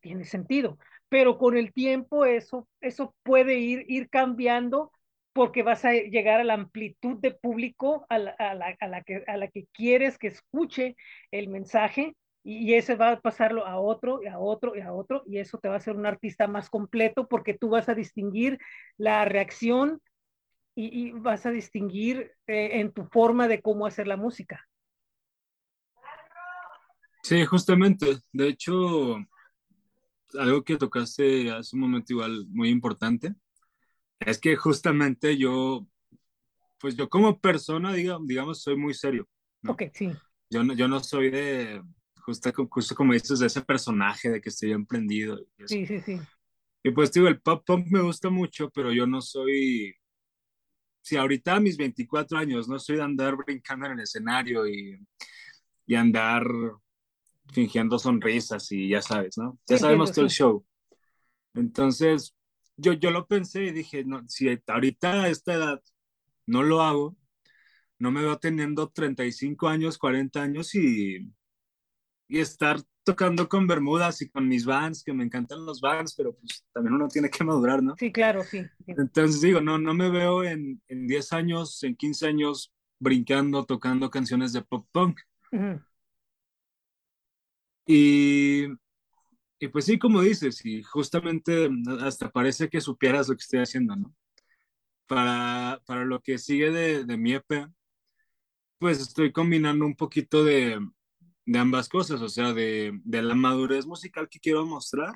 Tiene 0.00 0.24
sentido. 0.24 0.78
Pero 1.08 1.38
con 1.38 1.56
el 1.56 1.72
tiempo 1.72 2.24
eso, 2.26 2.68
eso 2.80 3.14
puede 3.22 3.58
ir, 3.58 3.84
ir 3.88 4.10
cambiando 4.10 4.92
porque 5.32 5.62
vas 5.62 5.84
a 5.84 5.92
llegar 5.92 6.40
a 6.40 6.44
la 6.44 6.54
amplitud 6.54 7.16
de 7.20 7.30
público 7.30 8.04
a 8.08 8.18
la, 8.18 8.30
a 8.32 8.54
la, 8.54 8.76
a 8.80 8.88
la, 8.88 9.02
que, 9.02 9.24
a 9.26 9.36
la 9.36 9.48
que 9.48 9.66
quieres 9.72 10.18
que 10.18 10.26
escuche 10.28 10.96
el 11.30 11.48
mensaje 11.48 12.14
y, 12.44 12.74
ese 12.74 12.96
va 12.96 13.12
a 13.12 13.20
pasarlo 13.20 13.66
a 13.66 13.78
otro 13.78 14.22
y 14.22 14.26
a 14.26 14.38
otro 14.38 14.76
y 14.76 14.80
a 14.80 14.92
otro 14.92 15.22
y 15.26 15.38
eso 15.38 15.58
te 15.58 15.68
va 15.68 15.74
a 15.74 15.78
hacer 15.78 15.96
un 15.96 16.06
artista 16.06 16.46
más 16.46 16.70
completo 16.70 17.28
porque 17.28 17.54
tú 17.54 17.68
vas 17.68 17.88
a 17.88 17.94
distinguir 17.94 18.58
la 18.96 19.24
reacción 19.24 20.00
y, 20.74 21.08
y 21.08 21.10
vas 21.10 21.44
a 21.44 21.50
distinguir 21.50 22.32
eh, 22.46 22.80
en 22.80 22.92
tu 22.92 23.04
forma 23.04 23.48
de 23.48 23.60
cómo 23.60 23.86
hacer 23.86 24.06
la 24.06 24.16
música. 24.16 24.68
Sí, 27.22 27.44
justamente. 27.44 28.18
De 28.32 28.48
hecho, 28.48 29.18
algo 30.38 30.62
que 30.62 30.76
tocaste 30.76 31.50
hace 31.50 31.76
un 31.76 31.82
momento 31.82 32.12
igual 32.12 32.46
muy 32.48 32.70
importante 32.70 33.34
es 34.20 34.38
que 34.38 34.56
justamente 34.56 35.36
yo, 35.36 35.86
pues 36.78 36.96
yo 36.96 37.08
como 37.08 37.38
persona, 37.38 37.92
digamos, 37.92 38.26
digamos 38.26 38.62
soy 38.62 38.76
muy 38.76 38.94
serio. 38.94 39.28
¿no? 39.62 39.72
Ok, 39.72 39.82
sí. 39.92 40.12
Yo 40.50 40.64
no, 40.64 40.74
yo 40.74 40.88
no 40.88 41.00
soy 41.00 41.30
de, 41.30 41.82
justo, 42.28 42.52
justo 42.68 42.94
como 42.94 43.14
dices, 43.14 43.38
de 43.38 43.46
ese 43.46 43.62
personaje 43.62 44.30
de 44.30 44.40
que 44.40 44.50
estoy 44.50 44.72
emprendido. 44.72 45.38
Y, 45.40 45.46
sí, 45.64 45.86
sí, 45.86 46.00
sí. 46.00 46.20
y 46.82 46.90
pues 46.90 47.10
digo, 47.12 47.28
el 47.28 47.40
pop 47.40 47.64
punk 47.66 47.86
me 47.90 48.00
gusta 48.02 48.28
mucho, 48.28 48.70
pero 48.70 48.92
yo 48.92 49.06
no 49.06 49.22
soy, 49.22 49.94
si 51.00 51.16
ahorita 51.16 51.56
a 51.56 51.60
mis 51.60 51.76
24 51.76 52.38
años 52.38 52.68
no 52.68 52.78
soy 52.78 52.96
de 52.96 53.02
andar 53.02 53.34
brincando 53.36 53.86
en 53.86 53.92
el 53.92 54.00
escenario 54.00 54.66
y, 54.68 54.98
y 55.86 55.94
andar 55.94 56.44
fingiendo 57.52 57.98
sonrisas 57.98 58.70
y 58.72 58.90
ya 58.90 59.00
sabes, 59.00 59.38
¿no? 59.38 59.58
Ya 59.66 59.78
Sí, 59.78 59.78
sabemos 59.78 60.10
entiendo, 60.10 60.12
todo 60.12 60.24
el 60.26 60.30
sí. 60.30 60.36
show. 60.36 60.66
Entonces, 61.54 62.34
yo, 62.76 62.92
yo 62.92 63.10
lo 63.10 63.26
pensé 63.26 63.64
y 63.64 63.70
dije, 63.72 64.04
no, 64.04 64.22
si 64.28 64.48
ahorita 64.66 65.22
a 65.24 65.28
esta 65.28 65.54
edad 65.54 65.82
no 66.46 66.62
lo 66.62 66.82
hago, 66.82 67.16
no 67.98 68.10
me 68.12 68.22
veo 68.22 68.38
teniendo 68.38 68.90
35 68.90 69.68
años, 69.68 69.98
40 69.98 70.42
años 70.42 70.74
y, 70.74 71.32
y 72.28 72.38
estar 72.40 72.80
tocando 73.04 73.48
con 73.48 73.66
Bermudas 73.66 74.20
y 74.20 74.28
con 74.28 74.46
mis 74.46 74.66
bands, 74.66 75.02
que 75.02 75.14
me 75.14 75.24
encantan 75.24 75.64
los 75.64 75.80
bands, 75.80 76.14
pero 76.14 76.34
pues 76.34 76.62
también 76.74 76.94
uno 76.94 77.08
tiene 77.08 77.30
que 77.30 77.42
madurar, 77.42 77.82
¿no? 77.82 77.96
Sí, 77.96 78.12
claro, 78.12 78.44
sí. 78.44 78.66
Entonces 78.86 79.40
digo, 79.40 79.62
no, 79.62 79.78
no 79.78 79.94
me 79.94 80.10
veo 80.10 80.44
en, 80.44 80.82
en 80.88 81.06
10 81.06 81.32
años, 81.32 81.82
en 81.84 81.96
15 81.96 82.26
años 82.26 82.72
brincando, 82.98 83.64
tocando 83.64 84.10
canciones 84.10 84.52
de 84.52 84.62
pop 84.62 84.86
punk. 84.92 85.20
Y, 87.86 88.66
y 89.58 89.68
pues 89.68 89.86
sí, 89.86 89.98
como 89.98 90.20
dices, 90.20 90.64
y 90.66 90.82
justamente 90.82 91.70
hasta 92.02 92.30
parece 92.30 92.68
que 92.68 92.82
supieras 92.82 93.28
lo 93.28 93.36
que 93.36 93.42
estoy 93.42 93.60
haciendo, 93.60 93.96
¿no? 93.96 94.14
Para, 95.06 95.80
para 95.86 96.04
lo 96.04 96.20
que 96.20 96.36
sigue 96.36 96.70
de, 96.70 97.04
de 97.04 97.16
mi 97.16 97.32
EP, 97.32 97.66
pues 98.78 99.00
estoy 99.00 99.32
combinando 99.32 99.86
un 99.86 99.96
poquito 99.96 100.44
de, 100.44 100.78
de 101.48 101.58
ambas 101.58 101.88
cosas, 101.88 102.20
o 102.20 102.28
sea, 102.28 102.52
de, 102.52 103.00
de, 103.04 103.22
la 103.22 103.34
madurez 103.34 103.86
musical 103.86 104.28
que 104.28 104.38
quiero 104.38 104.66
mostrar, 104.66 105.14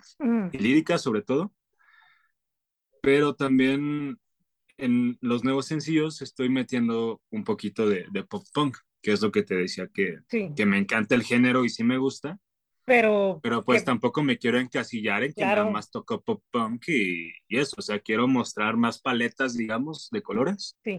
y 0.50 0.58
lírica 0.58 0.96
sobre 0.96 1.20
todo, 1.20 1.52
pero 3.02 3.34
también 3.34 4.18
en 4.78 5.18
los 5.20 5.44
nuevos 5.44 5.66
sencillos 5.66 6.22
estoy 6.22 6.48
metiendo 6.48 7.20
un 7.30 7.44
poquito 7.44 7.86
de, 7.86 8.06
de 8.10 8.24
pop 8.24 8.44
punk, 8.54 8.78
que 9.02 9.12
es 9.12 9.20
lo 9.20 9.30
que 9.30 9.42
te 9.42 9.54
decía, 9.54 9.90
que, 9.92 10.20
que 10.56 10.64
me 10.64 10.78
encanta 10.78 11.14
el 11.14 11.22
género 11.22 11.66
y 11.66 11.68
sí 11.68 11.84
me 11.84 11.98
gusta, 11.98 12.38
pero, 12.86 13.38
pero 13.42 13.62
pues 13.62 13.84
tampoco 13.84 14.22
me 14.22 14.38
quiero 14.38 14.58
encasillar 14.58 15.24
en 15.24 15.34
que 15.34 15.44
nada 15.44 15.68
más 15.68 15.90
toco 15.90 16.22
pop 16.22 16.42
punk 16.50 16.88
y, 16.88 17.30
y, 17.46 17.58
eso, 17.58 17.76
o 17.76 17.82
sea, 17.82 18.00
quiero 18.00 18.26
mostrar 18.26 18.78
más 18.78 18.98
paletas, 18.98 19.54
digamos, 19.54 20.08
de 20.10 20.22
colores. 20.22 20.78
Sí. 20.82 20.98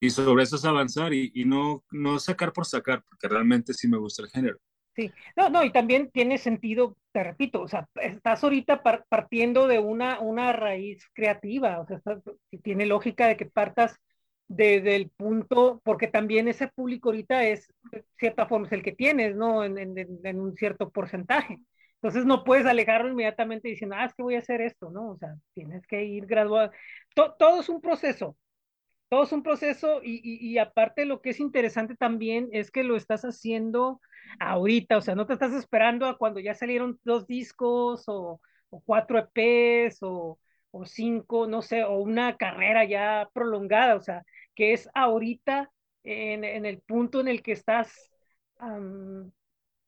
Y 0.00 0.10
sobre 0.10 0.44
eso 0.44 0.56
es 0.56 0.64
avanzar 0.64 1.12
y, 1.12 1.30
y, 1.34 1.44
no, 1.44 1.84
no 1.90 2.18
sacar 2.18 2.52
por 2.52 2.66
sacar, 2.66 3.02
porque 3.08 3.28
realmente 3.28 3.74
sí 3.74 3.88
me 3.88 3.98
gusta 3.98 4.22
el 4.22 4.30
género. 4.30 4.58
Sí, 4.94 5.12
no, 5.36 5.48
no, 5.48 5.62
y 5.62 5.70
también 5.70 6.10
tiene 6.10 6.38
sentido, 6.38 6.96
te 7.12 7.22
repito, 7.22 7.62
o 7.62 7.68
sea, 7.68 7.88
estás 8.02 8.42
ahorita 8.42 8.82
par 8.82 9.04
partiendo 9.08 9.68
de 9.68 9.78
una, 9.78 10.18
una 10.18 10.52
raíz 10.52 11.06
creativa, 11.14 11.80
o 11.80 11.86
sea, 11.86 11.98
está, 11.98 12.20
tiene 12.64 12.84
lógica 12.84 13.28
de 13.28 13.36
que 13.36 13.46
partas 13.46 13.96
desde 14.48 14.96
el 14.96 15.10
punto, 15.10 15.80
porque 15.84 16.08
también 16.08 16.48
ese 16.48 16.68
público 16.68 17.10
ahorita 17.10 17.44
es, 17.44 17.72
de 17.92 18.04
cierta 18.18 18.46
forma, 18.46 18.66
es 18.66 18.72
el 18.72 18.82
que 18.82 18.92
tienes, 18.92 19.36
¿no? 19.36 19.62
En, 19.62 19.78
en, 19.78 19.96
en, 20.24 20.40
un 20.40 20.56
cierto 20.56 20.90
porcentaje. 20.90 21.60
Entonces 21.96 22.24
no 22.24 22.44
puedes 22.44 22.66
alejarlo 22.66 23.10
inmediatamente 23.10 23.68
diciendo, 23.68 23.96
ah, 23.98 24.06
es 24.06 24.14
que 24.14 24.22
voy 24.22 24.36
a 24.36 24.38
hacer 24.40 24.60
esto, 24.62 24.90
¿no? 24.90 25.10
O 25.10 25.18
sea, 25.18 25.34
tienes 25.54 25.86
que 25.86 26.04
ir 26.04 26.26
graduado. 26.26 26.72
To 27.14 27.34
todo 27.38 27.60
es 27.60 27.68
un 27.68 27.80
proceso, 27.80 28.36
todo 29.08 29.24
es 29.24 29.32
un 29.32 29.42
proceso 29.42 30.00
y, 30.02 30.58
aparte 30.58 31.04
lo 31.06 31.20
que 31.20 31.30
es 31.30 31.40
interesante 31.40 31.96
también 31.96 32.48
es 32.52 32.70
que 32.70 32.84
lo 32.84 32.96
estás 32.96 33.22
haciendo 33.22 34.00
ahorita, 34.40 34.98
o 34.98 35.00
sea, 35.00 35.14
no 35.14 35.26
te 35.26 35.32
estás 35.32 35.52
esperando 35.54 36.06
a 36.06 36.18
cuando 36.18 36.40
ya 36.40 36.54
salieron 36.54 36.98
dos 37.04 37.26
discos 37.26 38.04
o, 38.06 38.40
cuatro 38.84 39.18
EPs 39.18 39.98
o, 40.02 40.38
cinco, 40.84 41.46
no 41.46 41.62
sé, 41.62 41.84
o 41.84 41.98
una 41.98 42.36
carrera 42.36 42.84
ya 42.84 43.28
prolongada, 43.32 43.96
o 43.96 44.02
sea, 44.02 44.22
que 44.54 44.72
es 44.72 44.88
ahorita 44.94 45.70
en, 46.04 46.44
el 46.66 46.80
punto 46.82 47.20
en 47.20 47.28
el 47.28 47.42
que 47.42 47.52
estás 47.52 48.10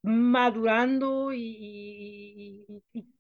madurando 0.03 1.33
y, 1.35 2.67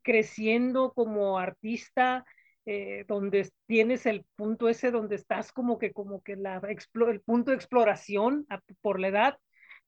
creciendo 0.02 0.92
como 0.92 1.38
artista, 1.38 2.24
eh, 2.72 3.04
donde 3.08 3.50
tienes 3.66 4.06
el 4.06 4.24
punto 4.36 4.68
ese 4.68 4.92
donde 4.92 5.16
estás 5.16 5.50
como 5.50 5.76
que 5.76 5.92
como 5.92 6.22
que 6.22 6.36
la 6.36 6.62
el 7.08 7.20
punto 7.20 7.50
de 7.50 7.56
exploración 7.56 8.46
por 8.80 9.00
la 9.00 9.08
edad. 9.08 9.38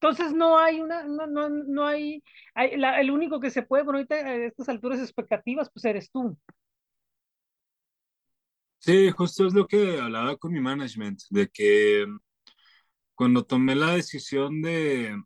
Entonces 0.00 0.32
no 0.32 0.58
hay 0.58 0.80
una, 0.80 1.04
no, 1.04 1.28
no, 1.28 1.48
no 1.48 1.86
hay, 1.86 2.24
el 2.56 3.12
único 3.12 3.38
que 3.38 3.50
se 3.50 3.62
puede, 3.62 3.84
bueno, 3.84 3.98
ahorita 3.98 4.16
a 4.16 4.34
estas 4.34 4.68
alturas 4.68 4.98
expectativas, 4.98 5.70
pues 5.72 5.84
eres 5.84 6.10
tú. 6.10 6.36
Sí, 8.78 9.12
justo 9.12 9.46
es 9.46 9.54
lo 9.54 9.68
que 9.68 10.00
hablaba 10.00 10.36
con 10.36 10.52
mi 10.52 10.58
management, 10.58 11.20
de 11.30 11.48
que 11.50 12.04
cuando 13.14 13.44
tomé 13.44 13.76
la 13.76 13.94
decisión 13.94 14.60
de, 14.60 15.16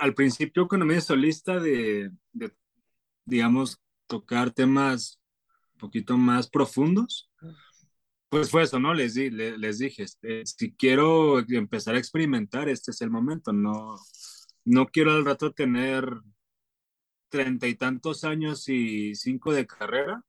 al, 0.00 0.14
principio 0.14 0.66
cuando 0.66 0.86
me 0.86 1.00
solista 1.00 1.60
de, 1.60 2.10
de, 2.32 2.52
digamos, 3.26 3.80
tocar 4.08 4.50
temas 4.50 5.19
poquito 5.80 6.18
más 6.18 6.50
profundos, 6.50 7.30
pues 8.28 8.50
fue 8.50 8.62
eso, 8.62 8.78
¿no? 8.78 8.94
Les, 8.94 9.14
di, 9.14 9.30
les, 9.30 9.58
les 9.58 9.78
dije, 9.78 10.04
este, 10.04 10.46
si 10.46 10.72
quiero 10.74 11.40
empezar 11.40 11.96
a 11.96 11.98
experimentar, 11.98 12.68
este 12.68 12.92
es 12.92 13.00
el 13.02 13.10
momento, 13.10 13.52
no, 13.52 13.96
no 14.64 14.86
quiero 14.86 15.12
al 15.12 15.24
rato 15.24 15.52
tener 15.52 16.04
treinta 17.28 17.66
y 17.66 17.74
tantos 17.76 18.24
años 18.24 18.68
y 18.68 19.14
cinco 19.14 19.52
de 19.52 19.66
carrera 19.66 20.22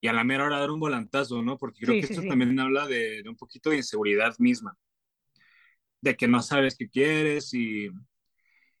y 0.00 0.08
a 0.08 0.12
la 0.12 0.24
mera 0.24 0.44
hora 0.46 0.58
dar 0.60 0.70
un 0.70 0.80
volantazo, 0.80 1.42
¿no? 1.42 1.58
Porque 1.58 1.80
creo 1.80 1.94
Sí, 1.94 2.00
que 2.00 2.06
sí, 2.06 2.14
esto 2.14 2.22
sí. 2.22 2.28
también 2.28 2.58
habla 2.60 2.86
de, 2.86 3.22
de 3.22 3.28
un 3.28 3.36
poquito 3.36 3.70
de 3.70 3.76
inseguridad 3.78 4.34
misma, 4.38 4.76
de 6.00 6.16
que 6.16 6.28
no 6.28 6.42
sabes 6.42 6.76
qué 6.76 6.88
quieres 6.88 7.52
y, 7.54 7.88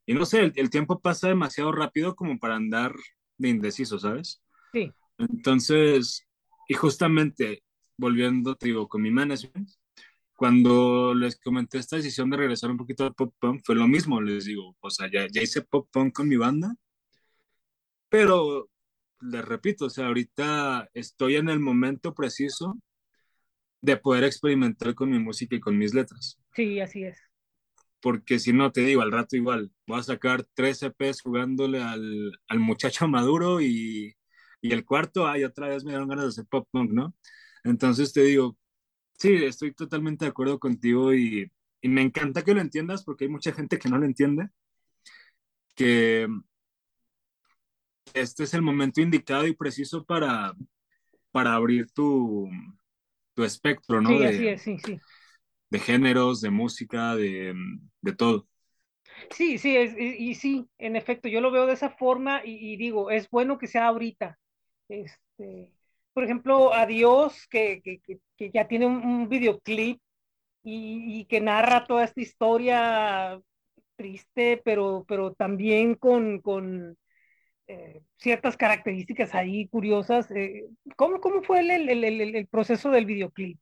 y 0.06 0.14
no 0.14 0.24
sé, 0.26 0.40
el, 0.40 0.52
el 0.56 0.70
tiempo 0.70 1.00
pasa 1.00 1.28
demasiado 1.28 1.72
rápido 1.72 2.14
como 2.16 2.38
para 2.38 2.56
andar 2.56 2.94
de 3.38 3.48
indeciso, 3.48 3.98
¿sabes? 3.98 4.42
Sí. 4.72 4.94
Entonces, 5.18 6.26
y 6.68 6.74
justamente 6.74 7.62
volviendo, 7.96 8.54
te 8.56 8.66
digo, 8.66 8.88
con 8.88 9.02
mi 9.02 9.10
management, 9.10 9.70
cuando 10.34 11.14
les 11.14 11.38
comenté 11.40 11.78
esta 11.78 11.96
decisión 11.96 12.28
de 12.30 12.36
regresar 12.36 12.70
un 12.70 12.76
poquito 12.76 13.04
al 13.04 13.14
pop 13.14 13.34
punk, 13.38 13.62
fue 13.64 13.74
lo 13.74 13.88
mismo, 13.88 14.20
les 14.20 14.44
digo, 14.44 14.76
o 14.80 14.90
sea, 14.90 15.10
ya, 15.10 15.26
ya 15.32 15.42
hice 15.42 15.62
pop 15.62 15.88
punk 15.90 16.14
con 16.14 16.28
mi 16.28 16.36
banda, 16.36 16.74
pero 18.08 18.68
les 19.20 19.44
repito, 19.44 19.86
o 19.86 19.90
sea, 19.90 20.06
ahorita 20.06 20.90
estoy 20.92 21.36
en 21.36 21.48
el 21.48 21.58
momento 21.58 22.14
preciso 22.14 22.78
de 23.80 23.96
poder 23.96 24.24
experimentar 24.24 24.94
con 24.94 25.10
mi 25.10 25.18
música 25.18 25.56
y 25.56 25.60
con 25.60 25.78
mis 25.78 25.94
letras. 25.94 26.38
Sí, 26.54 26.80
así 26.80 27.04
es. 27.04 27.18
Porque 28.00 28.38
si 28.38 28.52
no, 28.52 28.72
te 28.72 28.82
digo, 28.82 29.00
al 29.00 29.12
rato 29.12 29.36
igual, 29.36 29.72
voy 29.86 30.00
a 30.00 30.02
sacar 30.02 30.46
tres 30.54 30.82
EPs 30.82 31.22
jugándole 31.22 31.82
al, 31.82 32.38
al 32.48 32.58
muchacho 32.58 33.08
maduro 33.08 33.60
y, 33.62 34.14
y 34.68 34.72
el 34.72 34.84
cuarto, 34.84 35.26
ay, 35.26 35.44
otra 35.44 35.68
vez 35.68 35.84
me 35.84 35.90
dieron 35.92 36.08
ganas 36.08 36.24
de 36.26 36.28
hacer 36.30 36.46
pop 36.46 36.68
punk, 36.70 36.92
¿no? 36.92 37.14
Entonces 37.64 38.12
te 38.12 38.22
digo, 38.22 38.56
sí, 39.18 39.34
estoy 39.44 39.74
totalmente 39.74 40.24
de 40.26 40.30
acuerdo 40.30 40.58
contigo 40.60 41.14
y, 41.14 41.50
y 41.82 41.88
me 41.88 42.02
encanta 42.02 42.44
que 42.44 42.54
lo 42.54 42.60
entiendas 42.60 43.04
porque 43.04 43.24
hay 43.26 43.30
mucha 43.30 43.52
gente 43.52 43.78
que 43.78 43.88
no 43.90 43.98
lo 43.98 44.06
entiende, 44.06 44.50
que 45.76 46.26
este 48.14 48.44
es 48.44 48.54
el 48.54 48.62
momento 48.62 49.00
indicado 49.00 49.46
y 49.46 49.54
preciso 49.54 50.04
para, 50.04 50.54
para 51.32 51.54
abrir 51.54 51.90
tu, 51.92 52.48
tu 53.34 53.44
espectro, 53.44 54.00
¿no? 54.00 54.10
Sí, 54.10 54.18
de, 54.20 54.28
así 54.28 54.48
es, 54.48 54.62
sí, 54.62 54.78
sí. 54.78 55.00
De 55.70 55.78
géneros, 55.78 56.40
de 56.40 56.50
música, 56.50 57.14
de, 57.16 57.54
de 58.00 58.12
todo. 58.14 58.48
Sí, 59.30 59.58
sí, 59.58 59.76
es, 59.76 59.94
y, 59.96 60.30
y, 60.30 60.34
sí, 60.34 60.68
en 60.78 60.96
efecto, 60.96 61.28
yo 61.28 61.40
lo 61.40 61.50
veo 61.50 61.66
de 61.66 61.74
esa 61.74 61.90
forma 61.90 62.42
y, 62.44 62.72
y 62.72 62.76
digo, 62.76 63.10
es 63.10 63.28
bueno 63.30 63.58
que 63.58 63.66
sea 63.66 63.86
ahorita. 63.88 64.38
Este, 64.88 65.72
por 66.12 66.24
ejemplo, 66.24 66.72
Adiós, 66.72 67.46
que, 67.48 67.80
que, 67.82 68.00
que 68.36 68.50
ya 68.50 68.68
tiene 68.68 68.86
un, 68.86 69.28
videoclip 69.28 70.00
y, 70.62 71.20
y, 71.20 71.24
que 71.26 71.40
narra 71.40 71.86
toda 71.86 72.04
esta 72.04 72.20
historia 72.20 73.40
triste, 73.96 74.60
pero, 74.64 75.04
pero 75.08 75.34
también 75.34 75.94
con, 75.94 76.40
con 76.40 76.98
eh, 77.68 78.02
ciertas 78.16 78.56
características 78.56 79.34
ahí 79.34 79.68
curiosas. 79.68 80.30
Eh, 80.32 80.66
¿cómo, 80.96 81.20
¿Cómo 81.20 81.42
fue 81.42 81.60
el, 81.60 81.70
el, 81.70 82.04
el, 82.04 82.36
el 82.36 82.46
proceso 82.48 82.90
del 82.90 83.06
videoclip? 83.06 83.58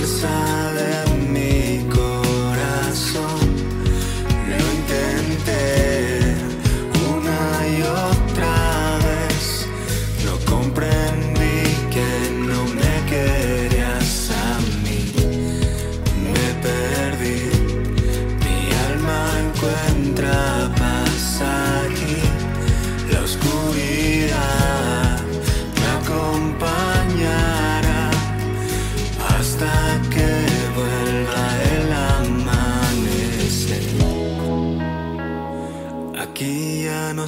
La 0.00 0.06
fuerza 0.06 0.69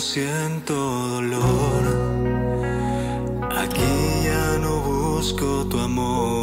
siento 0.00 0.75
dolor. 0.75 1.84
Aquí 3.56 4.25
ya 4.25 4.58
no 4.58 4.80
busco 4.80 5.66
tu 5.68 5.78
amor. 5.78 6.41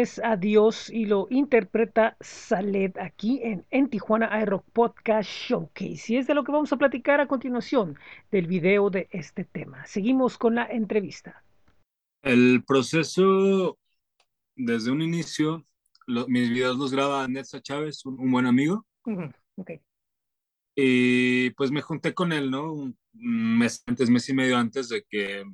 Es 0.00 0.18
Adiós 0.18 0.90
y 0.90 1.06
lo 1.06 1.26
interpreta 1.30 2.16
Saled 2.20 2.96
aquí 2.98 3.40
en, 3.42 3.64
en 3.70 3.88
Tijuana 3.88 4.40
iRock 4.42 4.64
Podcast 4.72 5.28
Showcase. 5.30 6.12
Y 6.12 6.16
es 6.16 6.26
de 6.26 6.34
lo 6.34 6.44
que 6.44 6.52
vamos 6.52 6.72
a 6.72 6.76
platicar 6.76 7.20
a 7.20 7.26
continuación 7.28 7.98
del 8.30 8.46
video 8.46 8.90
de 8.90 9.08
este 9.10 9.44
tema. 9.44 9.84
Seguimos 9.86 10.38
con 10.38 10.54
la 10.56 10.66
entrevista. 10.66 11.42
El 12.22 12.64
proceso, 12.66 13.78
desde 14.56 14.90
un 14.90 15.02
inicio, 15.02 15.64
lo- 16.06 16.26
mis 16.28 16.48
videos 16.50 16.76
los 16.78 16.92
graba 16.92 17.26
Netza 17.28 17.60
Chávez, 17.60 18.04
un, 18.06 18.18
un 18.18 18.30
buen 18.30 18.46
amigo, 18.46 18.86
Ujú, 19.06 19.30
ok. 19.56 19.70
y 20.76 21.50
pues 21.50 21.70
me 21.70 21.82
junté 21.82 22.14
con 22.14 22.32
él, 22.32 22.50
¿no? 22.50 22.72
Un 22.72 22.96
mes 23.58 23.82
antes, 23.86 24.10
mes 24.10 24.28
y 24.28 24.34
medio 24.34 24.56
antes 24.56 24.88
de 24.88 25.04
que, 25.08 25.44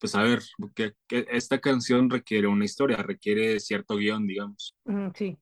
pues 0.00 0.14
a 0.16 0.22
ver, 0.22 0.40
que, 0.74 0.94
que 1.08 1.26
esta 1.30 1.60
canción 1.60 2.10
requiere 2.10 2.48
una 2.48 2.64
historia, 2.66 2.98
requiere 2.98 3.60
cierto 3.60 3.96
guion, 3.96 4.26
digamos. 4.26 4.76
Ujú, 4.84 5.12
sí. 5.16 5.38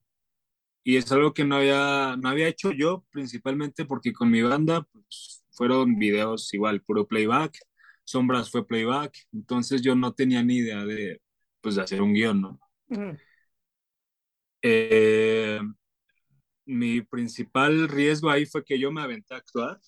Y 0.83 0.97
es 0.97 1.11
algo 1.11 1.33
que 1.33 1.45
no 1.45 1.57
había, 1.57 2.15
no 2.17 2.29
había 2.29 2.47
hecho 2.47 2.71
yo, 2.71 3.05
principalmente 3.11 3.85
porque 3.85 4.13
con 4.13 4.31
mi 4.31 4.41
banda 4.41 4.83
pues, 4.91 5.43
fueron 5.51 5.97
videos 5.99 6.53
igual, 6.53 6.81
puro 6.81 7.07
playback, 7.07 7.57
Sombras 8.05 8.49
fue 8.49 8.65
playback, 8.65 9.13
entonces 9.33 9.81
yo 9.83 9.95
no 9.95 10.13
tenía 10.13 10.41
ni 10.43 10.57
idea 10.57 10.83
de, 10.85 11.21
pues, 11.61 11.75
de 11.75 11.83
hacer 11.83 12.01
un 12.01 12.13
guion, 12.13 12.41
¿no? 12.41 12.59
Ujú, 12.89 13.19
Eh, 14.61 15.59
mi 16.65 17.01
principal 17.01 17.87
riesgo 17.89 18.29
ahí 18.29 18.45
fue 18.45 18.63
que 18.63 18.79
yo 18.79 18.91
me 18.91 19.01
aventé 19.01 19.33
a 19.33 19.37
actuar, 19.37 19.79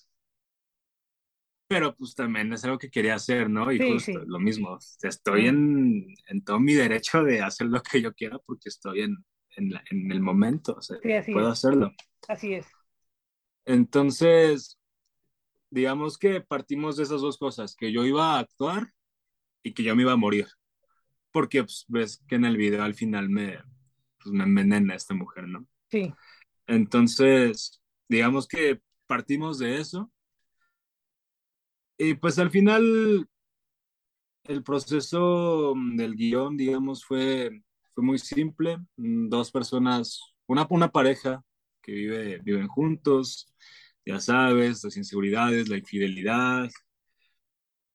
pero 1.72 1.94
pues 1.96 2.14
también 2.14 2.52
es 2.52 2.64
algo 2.64 2.78
que 2.78 2.90
quería 2.90 3.14
hacer, 3.14 3.48
¿no? 3.50 3.72
Y 3.72 3.78
Sí, 3.78 3.84
justo 3.84 4.18
sí. 4.18 4.26
lo 4.26 4.38
mismo, 4.40 4.78
estoy 5.02 5.46
en, 5.48 6.06
en 6.28 6.44
todo 6.44 6.60
mi 6.60 6.74
derecho 6.74 7.22
de 7.24 7.40
hacer 7.42 7.68
lo 7.68 7.82
que 7.82 8.02
yo 8.02 8.12
quiera 8.14 8.38
porque 8.40 8.68
estoy 8.68 9.02
en, 9.02 9.16
en, 9.56 9.70
la- 9.72 9.84
en 9.90 10.12
el 10.12 10.20
momento, 10.20 10.74
o 10.78 10.82
sea, 10.82 10.98
Sí, 11.02 11.12
así 11.12 11.32
puedo 11.32 11.48
es. 11.48 11.52
hacerlo. 11.52 11.92
Así 12.28 12.54
es. 12.54 12.66
Entonces, 13.64 14.78
digamos 15.70 16.18
que 16.18 16.40
partimos 16.42 16.96
de 16.96 17.04
esas 17.04 17.20
dos 17.22 17.38
cosas, 17.38 17.76
que 17.76 17.92
yo 17.92 18.04
iba 18.06 18.36
a 18.36 18.40
actuar 18.40 18.92
y 19.62 19.74
que 19.74 19.84
yo 19.84 19.96
me 19.96 20.02
iba 20.04 20.12
a 20.12 20.16
morir, 20.16 20.48
porque 21.32 21.64
pues, 21.64 21.86
ves 21.88 22.22
que 22.28 22.36
en 22.36 22.46
el 22.46 22.58
video 22.58 22.84
al 22.84 22.94
final 22.94 23.30
me, 23.30 23.58
pues, 24.22 24.32
me 24.34 24.44
envenena 24.44 24.94
esta 24.96 25.14
mujer, 25.14 25.48
¿no? 25.48 25.66
Sí. 25.90 26.12
Entonces, 26.66 27.82
digamos 28.08 28.46
que 28.48 28.80
partimos 29.06 29.58
de 29.58 29.80
eso. 29.80 30.11
Y 31.98 32.14
pues 32.14 32.38
al 32.38 32.50
final, 32.50 33.26
el 34.44 34.62
proceso 34.62 35.74
mm, 35.76 35.96
del 35.96 36.14
guion, 36.16 36.56
digamos, 36.56 37.04
fue, 37.04 37.62
fue 37.94 38.04
muy 38.04 38.18
simple. 38.18 38.78
Mm, 38.96 39.28
Dos 39.28 39.50
personas, 39.50 40.20
una, 40.46 40.66
una 40.70 40.90
pareja 40.90 41.42
que 41.82 41.92
vive, 41.92 42.38
viven 42.42 42.68
juntos, 42.68 43.52
ya 44.04 44.20
sabes, 44.20 44.82
las 44.84 44.96
inseguridades, 44.96 45.68
la 45.68 45.78
infidelidad. 45.78 46.68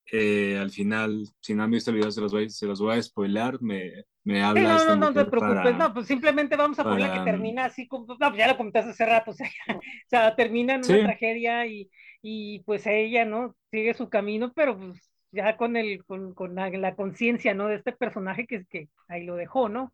Eh, 0.09 0.57
al 0.57 0.71
final, 0.71 1.27
si 1.41 1.53
no 1.53 1.63
han 1.63 1.71
visto 1.71 1.91
el 1.91 1.97
video, 1.97 2.11
se 2.11 2.21
los 2.21 2.31
voy, 2.31 2.49
se 2.49 2.65
los 2.65 2.79
voy 2.79 2.97
a 2.97 3.01
spoiler. 3.03 3.61
Me, 3.61 3.91
me 4.23 4.35
Sí, 4.35 4.39
habla 4.43 4.63
no, 4.63 4.75
esta 4.77 4.95
no, 4.95 5.11
no 5.11 5.13
te 5.25 5.25
preocupes, 5.29 5.39
para- 5.63 5.77
no, 5.77 5.93
pues 5.93 6.07
simplemente 6.07 6.55
vamos 6.55 6.79
a 6.79 6.83
poner 6.83 7.11
que 7.11 7.19
para- 7.19 7.25
termina 7.25 7.65
así 7.65 7.87
como, 7.87 8.05
no, 8.07 8.15
pues 8.17 8.37
ya 8.37 8.47
lo 8.47 8.57
comentaste 8.57 8.91
hace 8.91 9.05
rato, 9.05 9.31
o 9.31 9.33
sea, 9.33 9.47
ya- 9.67 9.75
o 9.77 9.81
sea, 10.09 10.35
termina 10.35 10.75
en 10.75 10.85
una 10.85 10.97
Sí. 10.97 11.03
tragedia 11.03 11.65
y, 11.65 11.89
y 12.21 12.59
pues 12.61 12.85
ella, 12.87 13.25
¿no? 13.25 13.55
Sigue 13.71 13.93
su 13.93 14.09
camino, 14.09 14.51
pero 14.53 14.77
pues 14.77 15.11
ya 15.31 15.57
con 15.57 15.75
el, 15.77 16.03
con, 16.05 16.33
con 16.33 16.55
la, 16.55 16.95
conciencia, 16.95 17.53
¿no? 17.53 17.67
De 17.67 17.75
este 17.75 17.91
personaje 17.93 18.47
que, 18.47 18.65
que 18.65 18.89
ahí 19.07 19.23
lo 19.25 19.35
dejó, 19.35 19.69
¿no? 19.69 19.93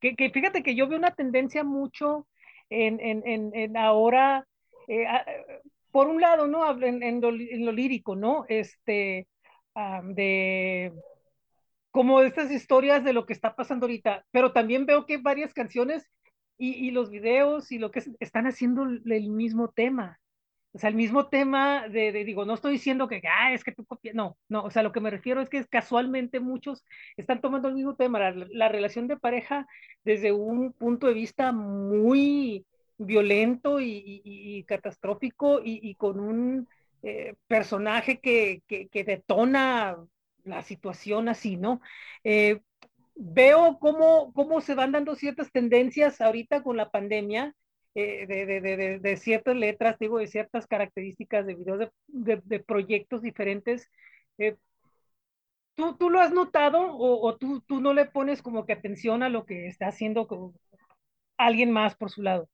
Que, 0.00 0.16
que 0.16 0.30
fíjate 0.30 0.62
que 0.62 0.74
yo 0.74 0.88
veo 0.88 0.98
una 0.98 1.14
tendencia 1.14 1.64
mucho 1.64 2.26
en, 2.70 3.00
en, 3.00 3.22
en, 3.26 3.54
en 3.54 3.76
ahora, 3.76 4.46
eh, 4.88 5.06
a- 5.06 5.24
por 5.90 6.08
un 6.08 6.20
lado, 6.20 6.46
¿no? 6.48 6.68
En, 6.82 7.20
lo, 7.20 7.30
en 7.30 7.66
lo 7.66 7.72
lírico, 7.72 8.16
¿no? 8.16 8.44
Este, 8.48 9.28
ah, 9.74 10.00
de 10.04 10.92
como 11.90 12.22
estas 12.22 12.50
historias 12.50 13.04
de 13.04 13.12
lo 13.12 13.26
que 13.26 13.32
está 13.32 13.54
pasando 13.54 13.86
ahorita, 13.86 14.24
pero 14.30 14.52
también 14.52 14.86
veo 14.86 15.06
que 15.06 15.18
varias 15.18 15.52
canciones 15.54 16.08
y, 16.58 16.72
y 16.74 16.90
los 16.90 17.10
videos 17.10 17.70
y 17.72 17.78
lo 17.78 17.90
que 17.90 18.00
es- 18.00 18.10
están 18.20 18.46
haciendo 18.46 18.84
el 18.84 19.30
mismo 19.30 19.68
tema. 19.70 20.18
O 20.74 20.78
sea, 20.78 20.88
el 20.88 20.96
mismo 20.96 21.28
tema 21.28 21.86
de, 21.88 22.12
digo, 22.24 22.46
no 22.46 22.54
estoy 22.54 22.72
diciendo 22.72 23.06
que, 23.06 23.20
ah, 23.30 23.52
es 23.52 23.62
que 23.62 23.72
tú 23.72 23.84
copias, 23.84 24.14
no, 24.14 24.38
no, 24.48 24.62
o 24.64 24.70
sea, 24.70 24.82
lo 24.82 24.90
que 24.92 25.00
me 25.00 25.10
refiero 25.10 25.42
es 25.42 25.50
que 25.50 25.64
casualmente 25.66 26.40
muchos 26.40 26.84
están 27.16 27.42
tomando 27.42 27.68
el 27.68 27.74
mismo 27.74 27.94
tema, 27.94 28.18
la, 28.18 28.46
la 28.50 28.68
relación 28.68 29.06
de 29.06 29.18
pareja 29.18 29.66
desde 30.02 30.32
un 30.32 30.72
punto 30.72 31.06
de 31.08 31.14
vista 31.14 31.52
muy 31.52 32.64
violento 32.96 33.80
y, 33.80 34.64
catastrófico 34.66 35.60
y, 35.62 35.80
y, 35.82 35.94
con 35.96 36.20
un 36.20 36.68
eh, 37.02 37.34
personaje 37.46 38.20
que, 38.20 38.62
que, 38.66 38.88
que, 38.88 39.04
detona 39.04 39.96
la 40.44 40.62
situación 40.62 41.28
así, 41.28 41.56
¿no? 41.56 41.80
Eh, 42.24 42.60
veo 43.14 43.78
cómo, 43.78 44.32
cómo 44.32 44.60
se 44.60 44.74
van 44.74 44.92
dando 44.92 45.14
ciertas 45.16 45.50
tendencias 45.52 46.20
ahorita 46.20 46.62
con 46.62 46.76
la 46.76 46.90
pandemia 46.90 47.54
eh, 47.94 48.26
de, 48.26 48.46
de, 48.46 48.60
de, 48.60 48.98
de, 48.98 49.16
ciertas 49.18 49.54
letras, 49.54 49.98
digo, 49.98 50.18
de 50.18 50.26
ciertas 50.26 50.66
características 50.66 51.46
de 51.46 51.54
videos 51.54 51.90
de, 52.06 52.60
proyectos 52.60 53.20
diferentes. 53.20 53.90
Eh, 54.38 54.56
¿tú, 55.74 55.96
¿tú, 55.96 56.08
lo 56.08 56.20
has 56.20 56.32
notado 56.32 56.80
o, 56.80 57.26
o 57.26 57.36
tú, 57.36 57.60
tú, 57.60 57.80
no 57.80 57.92
le 57.92 58.06
pones 58.06 58.40
como 58.40 58.64
que 58.64 58.72
atención 58.72 59.22
a 59.22 59.28
lo 59.28 59.44
que 59.44 59.66
está 59.66 59.88
haciendo 59.88 60.26
con 60.26 60.54
alguien 61.36 61.70
más 61.70 61.94
por 61.94 62.10
su 62.10 62.22
lado? 62.22 62.48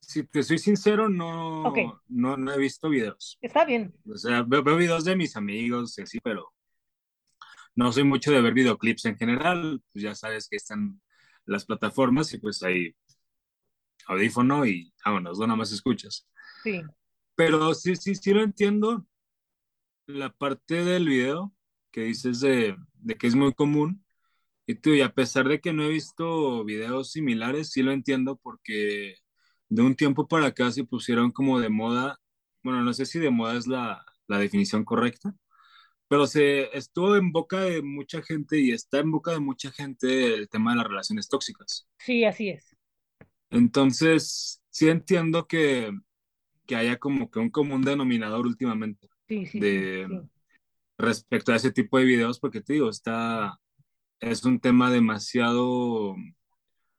Si 0.00 0.22
te 0.24 0.42
soy 0.42 0.58
sincero, 0.58 1.10
no, 1.10 1.64
okay. 1.64 1.90
no, 2.08 2.38
no, 2.38 2.52
he 2.52 2.58
visto 2.58 2.88
videos. 2.88 3.36
Está 3.42 3.66
bien. 3.66 3.92
O 4.08 4.16
sea, 4.16 4.42
veo, 4.42 4.62
veo 4.62 4.76
videos 4.76 5.04
de 5.04 5.16
mis 5.16 5.36
amigos 5.36 5.98
y 5.98 6.02
así, 6.02 6.20
pero 6.20 6.54
no 7.74 7.92
soy 7.92 8.04
mucho 8.04 8.30
de 8.30 8.40
ver 8.40 8.54
videoclips 8.54 9.04
en 9.04 9.18
general. 9.18 9.82
Pues 9.92 10.04
ya 10.04 10.14
sabes 10.14 10.48
que 10.48 10.56
están 10.56 11.02
las 11.46 11.64
plataformas 11.64 12.32
y 12.34 12.38
pues 12.38 12.62
ahí 12.62 12.94
audífono 14.06 14.66
y 14.66 14.92
vámonos, 15.04 15.38
no 15.38 15.46
nada 15.46 15.56
más 15.56 15.72
escuchas. 15.72 16.28
Sí. 16.62 16.82
Pero 17.34 17.74
sí, 17.74 17.96
sí, 17.96 18.14
sí 18.14 18.32
lo 18.32 18.42
entiendo. 18.42 19.06
La 20.06 20.32
parte 20.32 20.84
del 20.84 21.08
video 21.08 21.52
que 21.90 22.02
dices 22.02 22.40
de, 22.40 22.76
de 22.94 23.16
que 23.16 23.26
es 23.26 23.34
muy 23.34 23.54
común. 23.54 24.04
Y 24.66 24.74
tú, 24.74 24.90
y 24.90 25.00
a 25.00 25.14
pesar 25.14 25.48
de 25.48 25.60
que 25.60 25.72
no 25.72 25.84
he 25.84 25.88
visto 25.88 26.64
videos 26.64 27.12
similares, 27.12 27.70
sí 27.70 27.82
lo 27.82 27.92
entiendo 27.92 28.36
porque 28.36 29.16
de 29.68 29.82
un 29.82 29.94
tiempo 29.94 30.26
para 30.28 30.46
acá 30.46 30.70
se 30.70 30.84
pusieron 30.84 31.30
como 31.30 31.60
de 31.60 31.68
moda, 31.68 32.18
bueno, 32.62 32.82
no 32.82 32.92
sé 32.92 33.06
si 33.06 33.18
de 33.18 33.30
moda 33.30 33.56
es 33.56 33.66
la, 33.66 34.04
la 34.26 34.38
definición 34.38 34.84
correcta, 34.84 35.34
pero 36.08 36.26
se 36.26 36.76
estuvo 36.76 37.16
en 37.16 37.32
boca 37.32 37.60
de 37.60 37.82
mucha 37.82 38.22
gente 38.22 38.58
y 38.58 38.70
está 38.70 39.00
en 39.00 39.10
boca 39.10 39.32
de 39.32 39.40
mucha 39.40 39.70
gente 39.70 40.34
el 40.34 40.48
tema 40.48 40.72
de 40.72 40.78
las 40.78 40.86
relaciones 40.86 41.28
tóxicas. 41.28 41.88
Sí, 41.98 42.24
así 42.24 42.50
es. 42.50 42.76
Entonces, 43.50 44.62
sí 44.70 44.88
entiendo 44.88 45.46
que, 45.46 45.92
que 46.66 46.76
haya 46.76 46.98
como 46.98 47.30
que 47.30 47.38
un 47.38 47.50
común 47.50 47.82
denominador 47.82 48.46
últimamente 48.46 49.08
sí, 49.28 49.46
sí, 49.46 49.58
de, 49.58 50.06
sí, 50.08 50.28
respecto 50.98 51.52
a 51.52 51.56
ese 51.56 51.72
tipo 51.72 51.98
de 51.98 52.04
videos, 52.04 52.38
porque 52.38 52.60
te 52.60 52.74
digo, 52.74 52.88
está, 52.88 53.58
es 54.20 54.44
un 54.44 54.60
tema 54.60 54.90
demasiado 54.90 56.14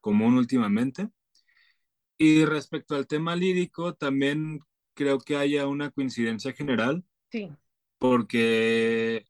común 0.01 0.35
últimamente. 0.37 1.09
Y 2.19 2.45
respecto 2.45 2.95
al 2.95 3.07
tema 3.07 3.35
lírico, 3.35 3.93
también 3.93 4.59
creo 4.95 5.19
que 5.19 5.37
haya 5.37 5.67
una 5.67 5.91
coincidencia 5.91 6.51
general. 6.51 7.05
Sí 7.31 7.51
porque 7.97 9.25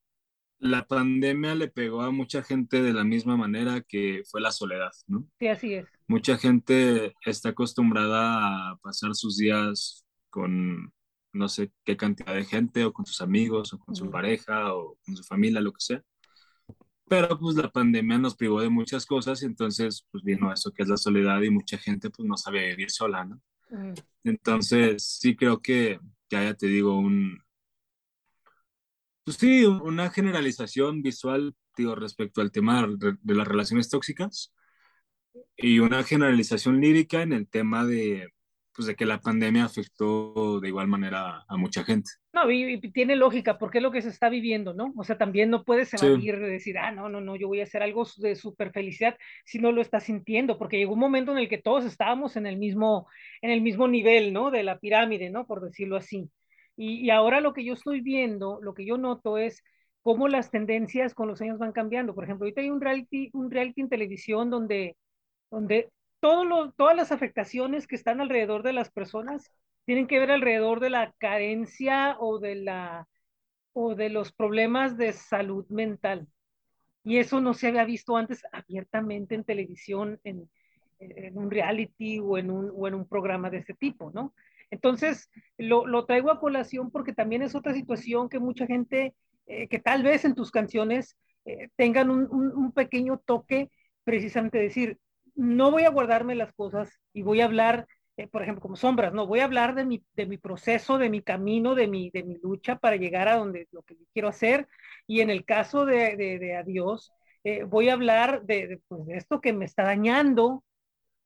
la 0.60 0.88
pandemia 0.88 1.56
le 1.56 1.68
pegó 1.68 2.02
a 2.02 2.12
mucha 2.12 2.44
gente 2.44 2.82
de 2.82 2.94
la 2.94 3.04
misma 3.04 3.38
manera 3.38 3.82
que 3.82 4.24
fue 4.30 4.42
la 4.42 4.52
soledad, 4.52 4.92
¿no? 5.08 5.28
Sí, 5.40 5.48
así 5.48 5.74
es. 5.76 5.88
Mucha 6.08 6.38
gente 6.38 7.14
está 7.26 7.50
acostumbrada 7.50 8.72
a 8.72 8.78
pasar 8.78 9.14
sus 9.14 9.38
días 9.38 10.06
con 10.30 10.92
no 11.34 11.50
sé 11.50 11.72
qué 11.84 11.96
cantidad 11.96 12.34
de 12.34 12.46
gente 12.46 12.84
o 12.86 12.94
con 12.94 13.06
sus 13.06 13.22
amigos 13.22 13.74
o 13.74 13.80
con 13.80 13.96
su 13.96 14.10
pareja 14.10 14.74
o 14.74 14.98
con 15.06 15.16
su 15.16 15.24
familia, 15.24 15.62
lo 15.62 15.72
que 15.72 15.82
sea. 15.82 16.04
Pero 17.08 17.38
pues 17.40 17.56
la 17.56 17.70
pandemia 17.70 18.18
nos 18.18 18.36
privó 18.36 18.60
de 18.62 18.70
muchas 18.70 19.06
cosas 19.06 19.42
y 19.42 19.46
entonces 19.46 20.06
pues 20.12 20.24
vino 20.24 20.52
eso 20.52 20.72
que 20.72 20.84
es 20.84 20.90
la 20.90 20.98
soledad 20.98 21.42
y 21.42 21.50
mucha 21.50 21.78
gente 21.78 22.10
pues 22.10 22.28
no 22.28 22.36
sabe 22.36 22.68
vivir 22.70 22.90
sola, 22.90 23.24
¿no? 23.24 23.42
Entonces 24.24 25.04
sí 25.04 25.36
creo 25.36 25.62
que, 25.62 26.00
que 26.28 26.38
haya, 26.38 26.54
te 26.56 26.68
digo, 26.68 26.98
un, 26.98 27.40
pues 29.28 29.36
sí, 29.36 29.66
una 29.66 30.10
generalización 30.10 31.02
visual, 31.02 31.54
digo, 31.76 31.96
respecto 31.96 32.40
al 32.40 32.50
tema 32.50 32.88
de 32.98 33.36
las 33.36 33.46
relaciones 33.46 33.90
tóxicas 33.90 34.54
y 35.58 35.80
una 35.80 36.02
generalización 36.04 36.80
lírica 36.80 37.24
en 37.24 37.34
el 37.34 37.50
tema 37.50 37.86
de, 37.86 38.30
pues 38.74 38.88
de 38.88 38.96
que 38.96 39.06
la 39.06 39.20
pandemia 39.20 39.66
afectó 39.66 40.62
de 40.62 40.70
igual 40.70 40.88
manera 40.88 41.44
a 41.46 41.58
mucha 41.58 41.84
gente. 41.84 42.10
No, 42.32 42.50
y, 42.50 42.76
y 42.76 42.92
tiene 42.94 43.18
lógica, 43.18 43.58
porque 43.58 43.80
es 43.80 43.84
lo 43.84 43.92
que 43.92 44.02
se 44.02 44.08
está 44.08 44.30
viviendo, 44.30 44.74
¿no? 44.74 44.94
O 44.96 45.04
sea, 45.04 45.18
también 45.18 45.50
no 45.50 45.66
puedes 45.66 45.94
evadir 45.94 46.36
sí. 46.36 46.40
de 46.40 46.48
decir, 46.48 46.78
ah, 46.78 46.92
no, 46.94 47.10
no, 47.10 47.20
no, 47.20 47.36
yo 47.36 47.50
voy 47.50 47.60
a 47.60 47.64
hacer 47.64 47.84
algo 47.84 48.08
de 48.20 48.34
super 48.38 48.72
felicidad 48.72 49.18
si 49.44 49.60
no 49.60 49.74
lo 49.74 49.82
estás 49.82 50.04
sintiendo, 50.04 50.58
porque 50.58 50.78
llegó 50.78 50.94
un 50.94 51.00
momento 51.00 51.34
en 51.34 51.40
el 51.40 51.50
que 51.50 51.58
todos 51.58 51.84
estábamos 51.84 52.38
en 52.38 52.48
el 52.48 52.56
mismo, 52.56 53.10
en 53.42 53.52
el 53.52 53.60
mismo 53.60 53.90
nivel, 53.90 54.32
¿no? 54.32 54.52
De 54.52 54.64
la 54.64 54.80
pirámide, 54.80 55.30
¿no? 55.30 55.46
Por 55.46 55.60
decirlo 55.60 55.98
así. 55.98 56.32
Y, 56.78 57.10
ahora 57.10 57.42
lo 57.42 57.54
que 57.54 57.66
yo 57.66 57.74
estoy 57.74 58.02
viendo, 58.02 58.60
lo 58.62 58.74
que 58.76 58.86
yo 58.86 58.98
noto 58.98 59.38
es 59.38 59.64
cómo 60.04 60.28
las 60.28 60.52
tendencias 60.52 61.16
con 61.16 61.28
los 61.28 61.42
años 61.42 61.58
van 61.58 61.72
cambiando. 61.74 62.14
Por 62.16 62.24
ejemplo, 62.24 62.46
ahorita 62.46 62.62
hay 62.62 62.70
un 62.70 62.82
reality, 62.82 63.30
un 63.34 63.52
reality 63.52 63.82
en 63.82 63.90
televisión 63.90 64.50
donde, 64.52 64.96
donde 65.52 65.92
todo 66.20 66.72
todas 66.78 66.96
las 66.96 67.12
afectaciones 67.12 67.88
que 67.88 67.96
están 67.96 68.22
alrededor 68.22 68.64
de 68.64 68.74
las 68.74 68.92
personas 68.92 69.52
tienen 69.86 70.08
que 70.08 70.20
ver 70.20 70.32
alrededor 70.32 70.80
de 70.80 70.92
la 70.92 71.14
carencia 71.18 72.18
o 72.20 72.40
de, 72.40 72.56
la, 72.56 73.08
o 73.74 73.96
de 73.96 74.10
los 74.10 74.32
problemas 74.34 74.98
de 74.98 75.14
salud 75.14 75.66
mental. 75.70 76.28
Y 77.04 77.18
eso 77.18 77.42
no 77.42 77.54
se 77.54 77.68
había 77.70 77.86
visto 77.86 78.18
antes 78.18 78.44
abiertamente 78.52 79.36
en 79.36 79.44
televisión, 79.46 80.20
en, 80.24 80.50
en 81.00 81.38
un 81.38 81.50
reality 81.50 82.20
o 82.20 82.38
en 82.38 82.52
un, 82.52 82.72
o 82.76 82.88
en 82.88 82.96
un 82.96 83.08
programa 83.08 83.50
de 83.50 83.60
ese 83.60 83.74
tipo, 83.74 84.12
¿no? 84.14 84.34
Entonces, 84.70 85.30
lo, 85.58 85.86
lo, 85.88 86.06
traigo 86.06 86.32
a 86.32 86.40
colación 86.40 86.92
porque 86.92 87.14
también 87.14 87.42
es 87.42 87.56
otra 87.56 87.74
situación 87.74 88.30
que 88.30 88.40
mucha 88.40 88.68
gente, 88.68 89.16
eh, 89.46 89.68
que 89.68 89.80
tal 89.80 90.04
vez 90.04 90.26
en 90.26 90.36
tus 90.36 90.52
canciones 90.52 91.18
eh, 91.46 91.70
tengan 91.76 92.10
un, 92.10 92.28
un, 92.32 92.72
pequeño 92.74 93.22
toque, 93.26 93.70
precisamente 94.04 94.58
decir, 94.58 94.98
no 95.36 95.72
voy 95.72 95.84
a 95.84 95.90
guardarme 95.90 96.36
las 96.36 96.54
cosas 96.54 97.00
y 97.14 97.22
voy 97.22 97.42
a 97.42 97.46
hablar, 97.46 97.88
eh, 98.18 98.28
por 98.28 98.42
ejemplo, 98.42 98.62
como 98.62 98.76
sombras, 98.76 99.14
no, 99.14 99.28
voy 99.28 99.40
a 99.40 99.46
hablar 99.46 99.76
de 99.76 99.86
mi, 99.86 100.04
de 100.16 100.26
mi 100.26 100.38
proceso, 100.38 100.98
de 100.98 101.10
mi 101.10 101.22
camino, 101.22 101.76
de 101.76 101.88
mi, 101.88 102.10
de 102.10 102.24
mi 102.24 102.38
lucha 102.38 102.78
para 102.78 102.98
llegar 102.98 103.30
a 103.30 103.38
donde 103.38 103.68
lo 103.72 103.84
que 103.84 103.96
quiero 104.14 104.28
hacer. 104.28 104.68
Y 105.06 105.22
en 105.22 105.30
el 105.30 105.46
caso 105.46 105.86
de, 105.86 106.18
de, 106.18 106.56
Adiós, 106.56 107.14
voy 107.68 107.88
a 107.88 107.94
hablar 107.94 108.44
de, 108.44 108.68
de, 108.68 108.82
pues, 108.90 109.06
de 109.06 109.16
esto 109.16 109.40
que 109.40 109.54
me 109.54 109.64
está 109.64 109.84
dañando, 109.84 110.64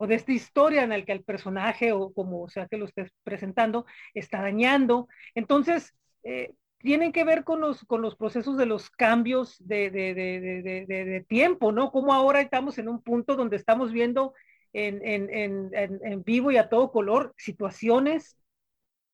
o 0.02 0.08
de 0.08 0.16
esta 0.16 0.32
historia 0.32 0.82
en 0.82 0.90
la 0.90 1.06
que 1.06 1.12
el 1.12 1.24
personaje, 1.24 1.92
o 1.92 2.12
como 2.12 2.50
sea 2.50 2.66
que 2.68 2.78
lo 2.78 2.86
estés 2.86 3.12
presentando, 3.24 3.86
está 4.16 4.42
dañando. 4.42 5.08
Entonces, 5.36 5.94
eh, 6.24 6.56
tienen 6.80 7.12
que 7.12 7.24
ver 7.24 7.44
con 7.44 7.62
los, 7.62 7.86
con 7.86 8.02
los 8.02 8.16
procesos 8.16 8.58
de 8.58 8.66
los 8.66 8.90
cambios 8.90 9.58
de, 9.60 9.92
de, 9.92 10.16
de, 10.16 11.26
tiempo, 11.30 11.72
¿no? 11.72 11.92
Como 11.92 12.16
ahora 12.16 12.42
estamos 12.42 12.80
en 12.80 12.90
un 12.90 13.04
punto 13.04 13.36
donde 13.36 13.58
estamos 13.58 13.92
viendo 13.92 14.34
en, 14.74 15.06
en, 15.06 15.30
en, 15.32 16.00
en 16.04 16.24
vivo 16.24 16.50
y 16.50 16.58
a 16.58 16.68
todo 16.68 16.92
color 16.92 17.36
situaciones 17.38 18.36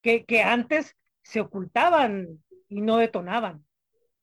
que, 0.02 0.23
que 0.23 0.41
antes 0.41 0.95
se 1.21 1.41
ocultaban 1.41 2.41
y 2.69 2.80
no 2.80 2.95
detonaban, 2.95 3.65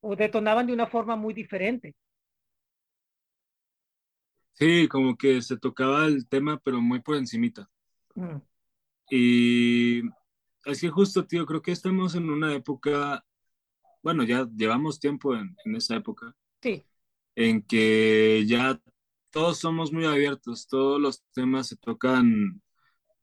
o 0.00 0.16
detonaban 0.16 0.66
de 0.66 0.72
una 0.72 0.86
forma 0.86 1.14
muy 1.14 1.34
diferente. 1.34 1.94
Sí, 4.54 4.88
como 4.88 5.16
que 5.16 5.42
se 5.42 5.56
tocaba 5.56 6.06
el 6.06 6.26
tema, 6.28 6.60
pero 6.64 6.80
muy 6.80 7.00
por 7.00 7.16
encimita. 7.16 7.68
Mm. 8.14 8.36
Y 9.10 10.02
así 10.64 10.88
justo, 10.88 11.26
tío, 11.26 11.44
creo 11.44 11.60
que 11.60 11.72
estamos 11.72 12.14
en 12.14 12.30
una 12.30 12.54
época, 12.54 13.24
bueno, 14.02 14.22
ya 14.24 14.48
llevamos 14.56 15.00
tiempo 15.00 15.34
en, 15.34 15.56
en, 15.64 15.76
esa 15.76 15.96
época. 15.96 16.34
Sí. 16.62 16.84
En 17.34 17.62
que 17.62 18.44
ya 18.46 18.80
todos 19.30 19.58
somos 19.58 19.92
muy 19.92 20.04
abiertos, 20.04 20.68
todos 20.68 21.00
los 21.00 21.24
temas 21.32 21.66
se 21.66 21.76
tocan 21.76 22.62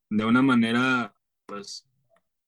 de 0.10 0.26
una 0.26 0.42
manera, 0.42 1.16
pues, 1.46 1.88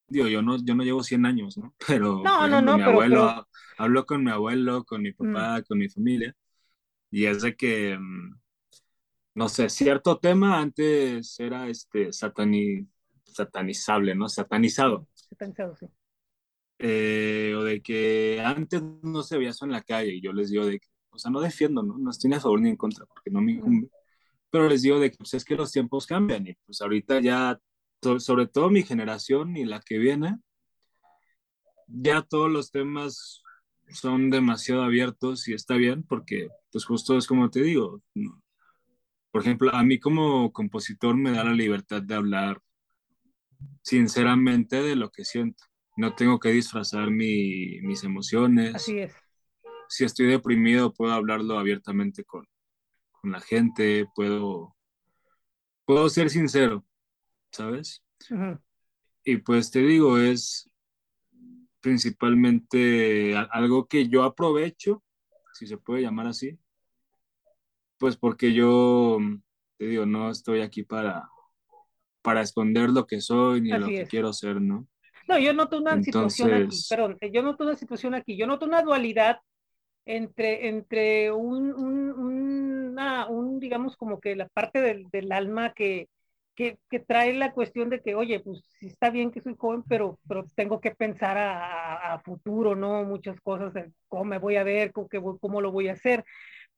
digo, 0.08 0.28
yo 0.28 0.42
no, 0.42 0.58
yo 0.64 0.76
no 0.76 0.84
llevo 0.84 1.02
100 1.02 1.26
años, 1.26 1.58
¿no? 1.58 1.74
Pero, 1.88 2.22
no, 2.22 2.48
no, 2.50 2.62
no, 2.62 2.74
mi 2.74 2.84
pero, 2.84 2.92
abuelo, 2.92 3.18
pero... 3.18 3.48
hablo 3.78 4.06
con 4.06 4.24
mi 4.24 4.32
abuelo, 4.32 4.84
con 4.84 5.02
mi 5.02 5.14
papá, 5.14 5.60
mm. 5.60 5.64
con 5.64 5.78
mi 5.78 5.88
familia, 5.88 6.36
y 7.10 7.26
es 7.26 7.42
de 7.42 7.56
que 7.56 7.98
mm, 7.98 8.43
no 9.36 9.50
sé, 9.50 9.70
cierto 9.70 10.20
tema 10.20 10.60
antes 10.60 11.40
era 11.40 11.68
este 11.68 12.14
satani, 12.14 12.88
satanizable, 13.26 14.16
¿no? 14.16 14.30
Satanizado. 14.30 15.08
Satanizado, 15.14 15.76
sí. 15.76 15.88
Eh, 16.80 17.54
o 17.58 17.64
de 17.64 17.82
que 17.82 18.42
antes 18.44 18.84
no 19.02 19.24
se 19.24 19.38
veía 19.38 19.52
eso 19.52 19.66
en 19.66 19.72
la 19.72 19.84
calle 19.84 20.16
y 20.16 20.22
yo 20.22 20.34
les 20.34 20.50
digo 20.50 20.66
de 20.66 20.80
que, 20.80 20.88
o 21.12 21.18
sea, 21.18 21.32
no 21.32 21.40
defiendo, 21.40 21.82
¿no? 21.82 21.98
No 21.98 22.12
estoy 22.12 22.30
ni 22.30 22.36
a 22.36 22.40
favor 22.40 22.62
ni 22.62 22.70
en 22.70 22.76
contra 22.76 23.06
porque 23.06 23.32
no 23.32 23.42
me 23.42 23.54
incumbe. 23.54 23.90
Pero 24.50 24.68
les 24.68 24.82
digo 24.82 25.00
de 25.00 25.10
que 25.12 25.18
pues, 25.18 25.34
es 25.34 25.46
que 25.46 25.56
los 25.56 25.72
tiempos 25.72 26.06
cambian 26.06 26.48
y 26.48 26.54
pues 26.66 26.82
ahorita 26.82 27.22
ya 27.22 27.60
sobre 28.20 28.48
todo 28.48 28.70
mi 28.70 28.84
generación 28.84 29.56
y 29.56 29.66
la 29.66 29.80
que 29.80 29.98
viene, 29.98 30.38
ya 31.88 32.22
todos 32.22 32.52
los 32.52 32.70
temas 32.72 33.42
son 33.88 34.30
demasiado 34.30 34.84
abiertos 34.84 35.48
y 35.48 35.54
está 35.54 35.76
bien 35.76 36.04
porque 36.04 36.50
pues 36.72 36.86
justo 36.86 37.18
es 37.18 37.28
como 37.28 37.50
te 37.50 37.62
digo, 37.62 38.02
por 39.34 39.42
ejemplo, 39.42 39.74
a 39.74 39.82
mí 39.82 40.00
como 40.00 40.54
compositor 40.54 41.18
me 41.18 41.32
da 41.32 41.44
la 41.44 41.54
libertad 41.54 42.04
de 42.04 42.14
hablar 42.14 42.62
sinceramente 43.82 44.84
de 44.84 44.96
lo 44.96 45.10
que 45.10 45.26
siento. 45.26 45.64
No 45.98 46.14
tengo 46.14 46.40
que 46.40 46.50
disfrazar 46.50 47.10
mi, 47.10 47.82
mis 47.82 48.04
emociones. 48.04 48.76
Así 48.76 49.00
es. 49.00 49.12
Si 49.90 50.04
estoy 50.04 50.28
deprimido, 50.28 50.94
puedo 50.94 51.14
hablarlo 51.14 51.58
abiertamente 51.58 52.24
con, 52.24 52.48
con 53.12 53.32
la 53.32 53.42
gente, 53.42 54.06
puedo, 54.14 54.76
puedo 55.86 56.10
ser 56.10 56.30
sincero, 56.30 56.86
¿sabes? 57.52 58.04
Y 59.24 59.38
pues 59.38 59.72
te 59.72 59.80
digo, 59.80 60.20
es 60.20 60.70
principalmente 61.82 63.36
algo 63.50 63.88
que 63.88 64.08
yo 64.08 64.22
aprovecho, 64.22 65.04
si 65.54 65.66
se 65.66 65.78
puede 65.78 66.04
llamar 66.04 66.28
así, 66.28 66.60
pues 68.04 68.18
porque 68.18 68.52
yo, 68.52 69.18
te 69.78 69.86
digo, 69.86 70.06
no 70.06 70.30
estoy 70.30 70.60
aquí 70.60 70.84
para, 70.84 71.30
para 72.22 72.42
esconder 72.42 72.90
lo 72.90 73.08
que 73.08 73.22
soy 73.22 73.62
ni 73.62 73.70
lo 73.70 73.88
que 73.88 74.06
quiero 74.08 74.34
ser, 74.34 74.60
¿no? 74.60 74.86
No, 75.26 75.40
yo 75.40 75.54
noto 75.54 75.78
una 75.78 76.04
situación 76.04 76.54
aquí, 76.54 76.76
perdón, 76.90 77.18
yo 77.32 77.42
noto 77.42 77.64
una 77.64 77.76
situación 77.78 78.14
aquí, 78.14 78.36
yo 78.36 78.46
noto 78.46 78.66
una 78.66 78.82
dualidad 78.82 79.38
entre, 80.06 80.68
entre 80.68 81.32
un, 81.32 81.74
un, 81.74 83.00
un 83.00 83.60
digamos, 83.62 83.96
como 83.96 84.20
que 84.20 84.36
la 84.36 84.50
parte 84.50 84.82
del, 84.82 85.10
del 85.10 85.32
alma 85.32 85.74
que, 85.74 86.10
que, 86.56 86.80
que, 86.90 87.00
trae 87.00 87.32
la 87.32 87.54
cuestión 87.54 87.90
de 87.90 88.02
que, 88.02 88.16
oye, 88.16 88.42
pues 88.42 88.66
sí 88.80 88.88
está 88.88 89.12
bien 89.12 89.32
que 89.32 89.40
soy 89.40 89.56
joven, 89.58 89.82
pero, 89.88 90.20
pero 90.28 90.46
tengo 90.56 90.82
que 90.82 90.92
pensar 90.92 91.38
a, 91.38 92.16
a 92.16 92.20
futuro, 92.20 92.76
¿no? 92.76 93.06
Muchas 93.06 93.40
cosas, 93.40 93.74
de 93.74 93.94
cómo 94.10 94.26
me 94.26 94.40
voy 94.40 94.58
a 94.58 94.66
ver, 94.66 94.92
cómo, 94.92 95.08
cómo 95.40 95.62
lo 95.62 95.72
voy 95.72 95.88
a 95.88 95.94
hacer. 95.94 96.26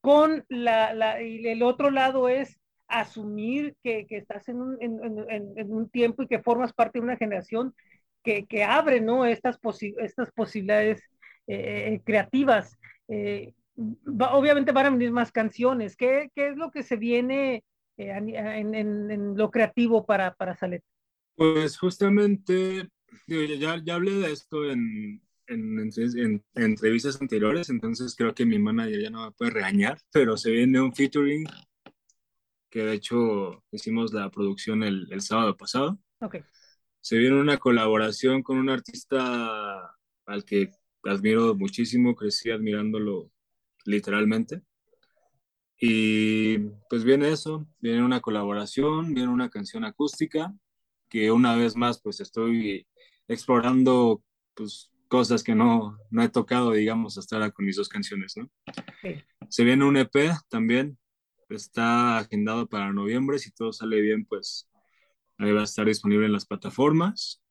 Con 0.06 0.46
la, 0.50 0.94
la, 0.94 1.20
y 1.24 1.48
el 1.48 1.63
otro 1.63 1.89
lado 1.89 2.30
es 2.30 2.60
asumir 2.88 3.76
que, 3.82 4.06
que 4.06 4.18
estás 4.18 4.48
en 4.50 4.62
un, 4.62 4.78
en, 4.80 5.74
un, 5.74 5.89
tiempo 5.89 6.22
y 6.22 6.28
que 6.28 6.44
formas 6.44 6.74
parte 6.74 7.00
de 7.00 7.06
una 7.06 7.18
generación 7.18 7.74
que, 8.22 8.46
que 8.46 8.63
abre, 8.63 9.02
¿no? 9.02 9.26
Estas, 9.26 9.58
posi 9.58 9.96
estas 9.98 10.30
posibilidades 10.30 11.02
eh, 11.48 12.00
creativas. 12.06 12.78
Eh, 13.08 13.56
va, 13.76 14.36
obviamente 14.36 14.72
van 14.72 14.86
a 14.86 14.89
venir 14.91 15.10
más 15.10 15.32
canciones. 15.32 15.98
¿Qué, 15.98 16.30
¿Qué, 16.36 16.50
es 16.50 16.56
lo 16.56 16.70
que 16.70 16.84
se 16.84 16.98
viene 16.98 17.63
eh, 17.98 18.12
en, 18.12 19.36
lo 19.36 19.50
creativo 19.50 20.06
para, 20.06 20.36
para 20.36 20.56
Salet? 20.56 20.84
Pues 21.36 21.80
justamente, 21.80 22.88
ya, 23.26 23.82
ya 23.84 23.96
hablé 23.96 24.12
de 24.12 24.32
esto 24.32 24.70
en, 24.70 25.24
en, 25.47 25.91
en, 25.97 26.43
entrevistas 26.55 27.21
anteriores, 27.21 27.69
entonces 27.69 28.15
creo 28.15 28.34
que 28.34 28.45
mi 28.45 28.60
manager 28.60 29.01
ya 29.01 29.10
no 29.10 29.25
me 29.25 29.31
puede 29.31 29.51
regañar, 29.51 29.99
pero 30.12 30.38
se 30.38 30.51
viene 30.51 30.81
un 30.81 30.93
featuring 30.93 31.45
que 32.69 32.84
de 32.84 32.93
hecho 32.93 33.63
hicimos 33.71 34.13
la 34.13 34.29
producción 34.29 34.84
el, 34.84 35.08
el 35.12 35.21
sábado 35.21 35.55
pasado. 35.55 35.99
Okay. 36.19 36.41
Se 36.99 37.17
viene 37.17 37.39
una 37.39 37.58
colaboración 37.58 38.43
con 38.43 38.58
un 38.58 38.69
artista 38.69 39.95
al 40.25 40.43
que 40.45 40.71
admiro 41.03 41.55
muchísimo, 41.55 42.15
crecí 42.15 42.51
admirándolo 42.51 43.31
literalmente. 43.86 44.62
Y 45.79 46.58
pues 46.89 47.03
viene 47.03 47.29
eso, 47.29 47.67
viene 47.79 48.03
una 48.03 48.21
colaboración, 48.21 49.13
viene 49.13 49.29
una 49.29 49.49
canción 49.49 49.84
acústica, 49.84 50.53
que 51.10 51.31
una 51.31 51.55
vez 51.55 51.75
más 51.75 52.01
pues 52.01 52.19
estoy 52.19 52.88
explorando 53.27 54.23
pues 54.53 54.91
cosas 55.08 55.44
que 55.44 55.56
no, 55.56 55.98
no 56.10 56.24
he 56.24 56.30
tocado, 56.30 56.72
digamos, 56.72 57.18
hasta 57.18 57.36
ahora 57.36 57.52
con 57.52 57.65
mis 57.65 57.76
dos 57.76 57.89
canciones, 57.89 58.36
¿no? 58.38 58.50
Sí. 59.02 59.15
Se 59.50 59.63
viene 59.63 59.86
un 59.86 59.98
EP 59.98 60.32
también, 60.50 60.98
está 61.50 62.18
agendado 62.18 62.68
para 62.68 62.91
noviembre, 62.91 63.39
si 63.39 63.52
todo 63.52 63.72
sale 63.72 64.02
bien, 64.02 64.26
pues 64.26 64.70
ahí 65.38 65.52
va 65.52 65.62
a 65.62 65.65
estar 65.65 65.86
disponible 65.86 66.26
en 66.26 66.34
las 66.34 66.46
plataformas. 66.46 67.41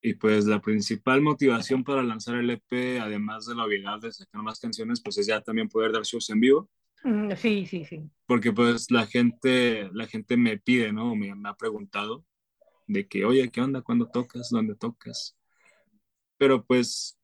Y 0.00 0.14
pues 0.14 0.46
la 0.46 0.60
principal 0.60 1.20
motivación 1.22 1.82
para 1.82 2.04
lanzar 2.04 2.36
el 2.36 2.50
EP, 2.50 3.00
además 3.00 3.46
de 3.46 3.56
la 3.56 3.64
habilidad 3.64 3.98
de 4.00 4.12
sacar 4.12 4.42
más 4.42 4.60
canciones, 4.60 5.00
pues 5.02 5.18
es 5.18 5.26
ya 5.26 5.40
también 5.40 5.68
poder 5.68 5.90
dar 5.92 6.02
shows 6.02 6.30
en 6.30 6.40
vivo. 6.40 6.70
Mm, 7.02 7.32
sí, 7.36 7.66
sí, 7.66 7.84
sí. 7.84 8.08
Porque 8.26 8.52
pues 8.52 8.90
la 8.92 9.06
gente, 9.06 9.90
la 9.92 10.06
gente 10.06 10.36
me 10.36 10.58
pide, 10.58 10.92
¿no? 10.92 11.16
Me, 11.16 11.34
me 11.34 11.48
ha 11.48 11.54
preguntado 11.54 12.24
de 12.86 13.08
que, 13.08 13.24
oye, 13.24 13.50
¿qué 13.50 13.60
onda? 13.60 13.82
¿Cuándo 13.82 14.06
tocas? 14.06 14.50
¿Dónde 14.50 14.76
tocas? 14.76 15.37
Pero 16.38 16.64
pues, 16.64 17.18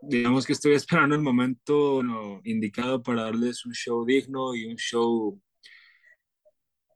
digamos 0.00 0.46
que 0.46 0.52
estoy 0.52 0.74
esperando 0.74 1.14
el 1.16 1.22
momento 1.22 2.02
no, 2.02 2.40
indicado 2.44 3.02
para 3.02 3.22
darles 3.22 3.66
un 3.66 3.72
show 3.72 4.04
digno 4.04 4.54
y 4.54 4.66
un 4.66 4.76
show, 4.76 5.40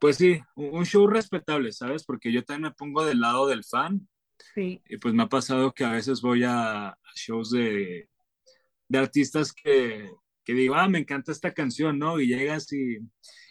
pues 0.00 0.16
sí, 0.16 0.40
un 0.54 0.84
show 0.84 1.06
respetable, 1.06 1.72
¿sabes? 1.72 2.04
Porque 2.04 2.32
yo 2.32 2.44
también 2.44 2.70
me 2.70 2.74
pongo 2.74 3.04
del 3.04 3.20
lado 3.20 3.46
del 3.46 3.64
fan. 3.64 4.06
Sí. 4.54 4.82
Y 4.88 4.98
pues 4.98 5.14
me 5.14 5.22
ha 5.22 5.28
pasado 5.28 5.72
que 5.72 5.84
a 5.84 5.92
veces 5.92 6.20
voy 6.20 6.44
a, 6.44 6.88
a 6.90 6.96
shows 7.14 7.50
de, 7.50 8.08
de 8.88 8.98
artistas 8.98 9.52
que, 9.52 10.10
que 10.46 10.54
digo, 10.54 10.76
ah, 10.76 10.88
me 10.88 11.00
encanta 11.00 11.32
esta 11.32 11.52
canción, 11.52 11.98
¿no? 11.98 12.20
Y 12.20 12.28
llegas 12.28 12.72
y, 12.72 12.98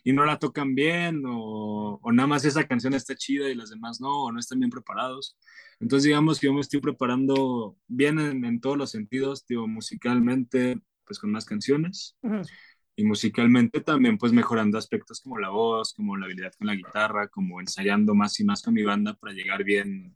y 0.05 0.13
no 0.13 0.25
la 0.25 0.39
tocan 0.39 0.75
bien, 0.75 1.23
o, 1.27 1.99
o, 2.01 2.11
nada 2.13 2.25
más 2.25 2.45
esa 2.45 2.65
canción 2.65 2.93
está 2.93 3.15
chida 3.15 3.49
y 3.49 3.55
las 3.55 3.69
demás 3.69 3.99
no, 3.99 4.23
o 4.23 4.31
no 4.31 4.39
están 4.39 4.59
bien 4.59 4.69
preparados. 4.71 5.37
Entonces, 5.81 6.05
digamos 6.05 6.39
que 6.39 6.47
yo 6.47 6.53
me 6.53 6.61
estoy 6.61 6.79
preparando 6.79 7.75
bien 7.87 8.17
en, 8.17 8.45
en 8.45 8.61
todos 8.61 8.77
los 8.77 8.91
sentidos, 8.91 9.45
digo, 9.45 9.67
musicalmente, 9.67 10.79
pues 11.03 11.19
con 11.19 11.31
más 11.31 11.43
canciones. 11.43 12.15
Uh 12.21 12.29
-huh. 12.29 12.49
Y 12.95 13.03
musicalmente 13.03 13.81
también, 13.81 14.17
pues 14.17 14.31
mejorando 14.31 14.77
aspectos 14.77 15.19
como 15.19 15.37
la 15.37 15.49
voz, 15.49 15.93
como 15.93 16.15
la 16.15 16.27
habilidad 16.27 16.53
con 16.57 16.67
la 16.67 16.75
guitarra, 16.75 17.27
como 17.27 17.59
ensayando 17.59 18.15
más 18.15 18.39
y 18.39 18.45
más 18.45 18.61
con 18.61 18.73
mi 18.73 18.83
banda 18.83 19.15
para 19.15 19.33
llegar 19.33 19.65
bien, 19.65 20.15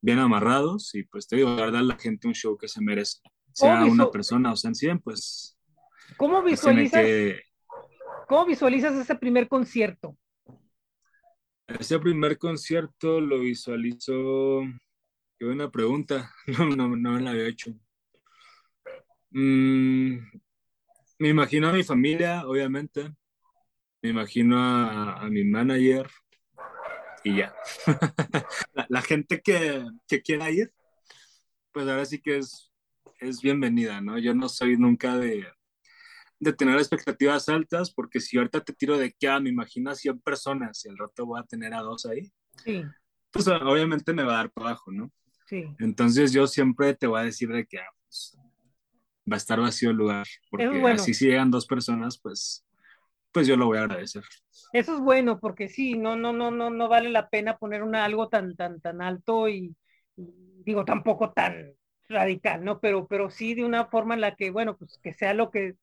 bien 0.00 0.18
amarrados. 0.18 0.92
Y 0.96 1.04
pues 1.04 1.28
te 1.28 1.36
digo, 1.36 1.54
dar 1.54 1.76
a 1.76 1.82
la 1.82 1.96
gente 1.96 2.26
un 2.26 2.34
show 2.34 2.58
que 2.58 2.66
se 2.66 2.80
merece. 2.80 3.20
Sea 3.52 3.84
una 3.84 4.10
persona 4.10 4.50
o 4.50 4.56
sean 4.56 4.74
100, 4.74 4.98
pues 4.98 5.53
¿Cómo 6.16 6.42
visualizas, 6.42 7.02
que... 7.02 7.42
¿Cómo 8.28 8.46
visualizas 8.46 8.94
ese 8.94 9.14
primer 9.16 9.48
concierto? 9.48 10.16
Ese 11.66 11.98
primer 11.98 12.38
concierto 12.38 13.20
lo 13.20 13.40
visualizo. 13.40 14.62
Qué 15.38 15.46
buena 15.46 15.70
pregunta. 15.70 16.30
No, 16.58 16.68
no, 16.68 16.96
no 16.96 17.12
me 17.12 17.20
la 17.20 17.30
había 17.30 17.48
hecho. 17.48 17.72
Mm, 19.30 20.18
me 21.18 21.28
imagino 21.28 21.68
a 21.68 21.72
mi 21.72 21.82
familia, 21.82 22.46
obviamente. 22.46 23.14
Me 24.02 24.10
imagino 24.10 24.58
a, 24.58 25.20
a 25.20 25.30
mi 25.30 25.44
manager. 25.44 26.08
Y 27.24 27.38
ya. 27.38 27.54
la, 28.74 28.86
la, 28.88 29.02
gente 29.02 29.40
que, 29.40 29.84
que 30.06 30.20
quiera 30.20 30.50
ir, 30.50 30.70
pues 31.72 31.88
ahora 31.88 32.04
sí 32.04 32.20
que 32.20 32.36
es, 32.36 32.70
es 33.18 33.40
bienvenida, 33.40 34.02
¿no? 34.02 34.18
Yo 34.18 34.34
no 34.34 34.50
soy 34.50 34.76
nunca 34.76 35.16
de, 35.16 35.46
de 36.44 36.52
tener 36.52 36.76
expectativas 36.76 37.48
altas, 37.48 37.92
porque 37.92 38.20
si 38.20 38.38
ahorita 38.38 38.60
te 38.62 38.72
tiro 38.72 38.96
de 38.96 39.12
que, 39.12 39.28
ah, 39.28 39.40
me 39.40 39.50
imagino 39.50 39.90
a 39.90 39.94
100 39.94 40.20
personas 40.20 40.84
y 40.84 40.88
al 40.88 40.98
rato 40.98 41.26
voy 41.26 41.40
a 41.40 41.44
tener 41.44 41.74
a 41.74 41.80
dos 41.80 42.06
ahí, 42.06 42.30
sí. 42.64 42.84
pues 43.30 43.48
obviamente 43.48 44.12
me 44.12 44.22
va 44.22 44.34
a 44.34 44.36
dar 44.36 44.50
para 44.50 44.68
abajo, 44.68 44.92
¿no? 44.92 45.10
Sí. 45.46 45.64
Entonces 45.80 46.32
yo 46.32 46.46
siempre 46.46 46.94
te 46.94 47.06
voy 47.06 47.20
a 47.20 47.24
decir 47.24 47.48
de 47.48 47.66
que 47.66 47.78
ah, 47.78 47.90
pues, 48.04 48.38
va 49.30 49.36
a 49.36 49.36
estar 49.36 49.60
vacío 49.60 49.90
el 49.90 49.96
lugar, 49.96 50.26
porque 50.50 50.68
bueno. 50.68 51.00
así 51.00 51.14
si 51.14 51.26
llegan 51.26 51.50
dos 51.50 51.66
personas, 51.66 52.20
pues, 52.20 52.64
pues 53.32 53.46
yo 53.46 53.56
lo 53.56 53.66
voy 53.66 53.78
a 53.78 53.82
agradecer. 53.82 54.22
Eso 54.72 54.94
es 54.94 55.00
bueno, 55.00 55.40
porque 55.40 55.68
sí, 55.68 55.94
no, 55.94 56.16
no, 56.16 56.32
no, 56.32 56.50
no, 56.50 56.70
no 56.70 56.88
vale 56.88 57.10
la 57.10 57.28
pena 57.28 57.58
poner 57.58 57.82
una, 57.82 58.04
algo 58.04 58.28
tan, 58.28 58.54
tan, 58.54 58.80
tan 58.80 59.02
alto 59.02 59.48
y, 59.48 59.74
y 60.16 60.62
digo, 60.64 60.84
tampoco 60.84 61.32
tan 61.32 61.74
radical, 62.08 62.64
¿no? 62.64 62.80
Pero, 62.80 63.06
pero 63.06 63.30
sí 63.30 63.54
de 63.54 63.64
una 63.64 63.86
forma 63.86 64.14
en 64.14 64.20
la 64.20 64.36
que, 64.36 64.50
bueno, 64.50 64.76
pues 64.76 64.98
que 65.02 65.14
sea 65.14 65.34
lo 65.34 65.50
que 65.50 65.74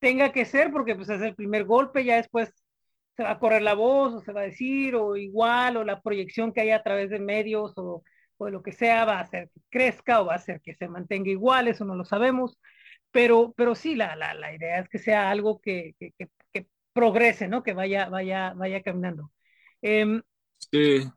tenga 0.00 0.32
que 0.32 0.44
ser, 0.44 0.72
porque 0.72 0.96
pues 0.96 1.08
es 1.10 1.22
el 1.22 1.34
primer 1.34 1.64
golpe, 1.64 2.04
ya 2.04 2.16
después 2.16 2.52
se 3.16 3.22
va 3.22 3.32
a 3.32 3.38
correr 3.38 3.62
la 3.62 3.74
voz, 3.74 4.14
o 4.14 4.20
se 4.20 4.32
va 4.32 4.40
a 4.42 4.44
decir, 4.44 4.96
o 4.96 5.16
igual, 5.16 5.76
o 5.76 5.84
la 5.84 6.00
proyección 6.00 6.52
que 6.52 6.62
haya 6.62 6.76
a 6.76 6.82
través 6.82 7.10
de 7.10 7.20
medios, 7.20 7.74
o, 7.76 8.02
o 8.38 8.46
de 8.46 8.52
lo 8.52 8.62
que 8.62 8.72
sea, 8.72 9.04
va 9.04 9.18
a 9.18 9.20
hacer 9.22 9.50
que 9.54 9.60
crezca, 9.70 10.20
o 10.22 10.26
va 10.26 10.34
a 10.34 10.36
hacer 10.36 10.60
que 10.62 10.74
se 10.74 10.88
mantenga 10.88 11.30
igual, 11.30 11.68
eso 11.68 11.84
no 11.84 11.94
lo 11.94 12.04
sabemos, 12.04 12.58
pero, 13.10 13.52
pero 13.56 13.74
sí, 13.74 13.94
la, 13.96 14.16
la, 14.16 14.34
la 14.34 14.54
idea 14.54 14.80
es 14.80 14.88
que 14.88 14.98
sea 14.98 15.30
algo 15.30 15.60
que, 15.60 15.94
que, 15.98 16.12
que, 16.18 16.28
que 16.52 16.66
progrese, 16.92 17.48
¿no? 17.48 17.62
Que 17.62 17.74
vaya, 17.74 18.08
vaya, 18.08 18.54
vaya 18.54 18.82
caminando. 18.82 19.30
Eh, 19.82 20.22
sí. 20.58 21.10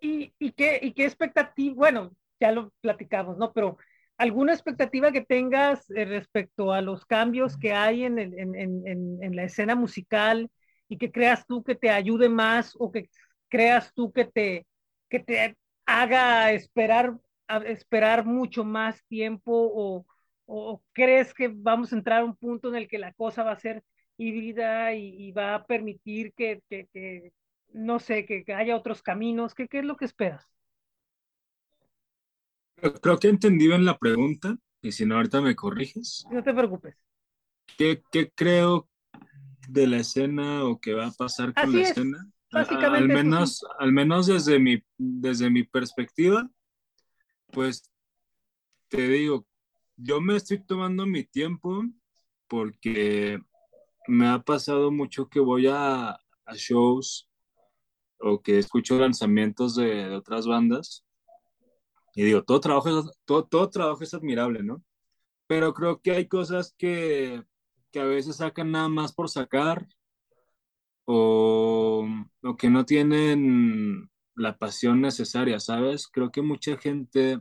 Y, 0.00 0.32
y, 0.38 0.52
qué, 0.52 0.78
y 0.82 0.92
qué 0.92 1.04
expectativa, 1.04 1.74
bueno, 1.74 2.12
ya 2.40 2.52
lo 2.52 2.72
platicamos, 2.80 3.38
¿no? 3.38 3.52
Pero 3.52 3.78
¿Alguna 4.18 4.52
expectativa 4.52 5.12
que 5.12 5.20
tengas 5.20 5.90
eh, 5.90 6.04
respecto 6.06 6.72
a 6.72 6.80
los 6.80 7.04
cambios 7.04 7.56
que 7.58 7.72
hay 7.72 8.04
en, 8.04 8.18
en, 8.18 8.54
en, 8.54 9.22
en, 9.22 9.36
la 9.36 9.44
escena 9.44 9.74
musical 9.74 10.50
y 10.88 10.96
que 10.96 11.12
creas 11.12 11.46
tú 11.46 11.62
que 11.62 11.74
te 11.74 11.90
ayude 11.90 12.28
más 12.30 12.74
o 12.78 12.90
que 12.90 13.10
creas 13.48 13.92
tú 13.94 14.12
que 14.12 14.24
te, 14.24 14.66
que 15.10 15.20
te 15.20 15.56
haga 15.84 16.52
esperar, 16.52 17.18
esperar 17.66 18.24
mucho 18.24 18.64
más 18.64 19.04
tiempo 19.06 19.52
o, 19.52 20.06
o, 20.46 20.82
crees 20.92 21.34
que 21.34 21.48
vamos 21.48 21.92
a 21.92 21.96
entrar 21.96 22.22
a 22.22 22.24
un 22.24 22.36
punto 22.36 22.68
en 22.68 22.76
el 22.76 22.88
que 22.88 22.98
la 22.98 23.12
cosa 23.12 23.44
va 23.44 23.52
a 23.52 23.58
ser 23.58 23.82
híbrida 24.16 24.94
y, 24.94 25.32
va 25.32 25.54
a 25.56 25.66
permitir 25.66 26.32
que, 26.34 26.62
que, 26.70 26.88
que 26.92 27.32
no 27.72 27.98
sé, 27.98 28.24
que, 28.24 28.44
haya 28.54 28.76
otros 28.76 29.02
caminos? 29.02 29.54
¿Qué, 29.54 29.68
¿Qué 29.68 29.80
es 29.80 29.84
lo 29.84 29.96
que 29.96 30.06
esperas? 30.06 30.55
Creo 32.76 33.18
que 33.18 33.26
he 33.26 33.30
entendido 33.30 33.74
en 33.74 33.84
la 33.84 33.98
pregunta, 33.98 34.56
y 34.82 34.92
si 34.92 35.06
no, 35.06 35.16
ahorita 35.16 35.40
me 35.40 35.56
corriges. 35.56 36.26
No 36.30 36.42
te 36.42 36.52
preocupes. 36.52 36.96
¿Qué, 37.78 38.02
qué 38.12 38.30
creo 38.34 38.88
de 39.68 39.86
la 39.86 39.98
escena 39.98 40.64
o 40.64 40.80
qué 40.80 40.94
va 40.94 41.06
a 41.06 41.12
pasar 41.12 41.54
con 41.54 41.64
Así 41.64 41.76
la 41.76 41.82
es. 41.82 41.90
escena? 41.90 42.30
Básicamente 42.52 43.12
al 43.12 43.24
menos, 43.24 43.58
sí. 43.58 43.66
al 43.78 43.92
menos 43.92 44.26
desde 44.26 44.58
mi, 44.58 44.82
desde 44.96 45.50
mi 45.50 45.64
perspectiva, 45.64 46.48
pues 47.50 47.90
te 48.88 49.08
digo, 49.08 49.46
yo 49.96 50.20
me 50.20 50.36
estoy 50.36 50.64
tomando 50.64 51.06
mi 51.06 51.24
tiempo 51.24 51.82
porque 52.46 53.40
me 54.06 54.28
ha 54.28 54.38
pasado 54.40 54.92
mucho 54.92 55.28
que 55.28 55.40
voy 55.40 55.66
a, 55.66 56.10
a 56.10 56.54
shows 56.54 57.28
o 58.18 58.40
que 58.40 58.58
escucho 58.58 58.98
lanzamientos 58.98 59.74
de, 59.74 60.08
de 60.08 60.14
otras 60.14 60.46
bandas 60.46 61.05
y 62.16 62.24
digo, 62.24 62.42
todo 62.42 62.60
trabajo, 62.60 62.88
es, 62.88 63.06
todo, 63.26 63.44
todo 63.44 63.68
trabajo 63.68 64.02
es 64.02 64.14
admirable, 64.14 64.62
¿no? 64.62 64.82
Pero 65.46 65.74
creo 65.74 66.00
que 66.00 66.12
hay 66.12 66.26
cosas 66.26 66.74
que, 66.78 67.44
que 67.92 68.00
a 68.00 68.04
veces 68.04 68.36
sacan 68.36 68.72
nada 68.72 68.88
más 68.88 69.12
por 69.12 69.28
sacar 69.28 69.86
o, 71.04 72.08
o 72.42 72.56
que 72.56 72.70
no 72.70 72.86
tienen 72.86 74.10
la 74.34 74.56
pasión 74.56 75.02
necesaria, 75.02 75.60
¿sabes? 75.60 76.08
Creo 76.08 76.32
que 76.32 76.40
mucha 76.40 76.78
gente, 76.78 77.38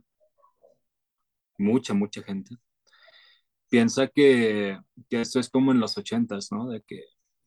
mucha, 1.58 1.94
mucha 1.94 2.22
gente, 2.22 2.58
piensa 3.70 4.08
que, 4.08 4.78
que 5.10 5.22
esto 5.22 5.40
es 5.40 5.50
como 5.50 5.72
en 5.72 5.80
los 5.80 5.98
ochentas, 5.98 6.52
¿no? 6.52 6.68
De 6.68 6.82
que, 6.82 7.02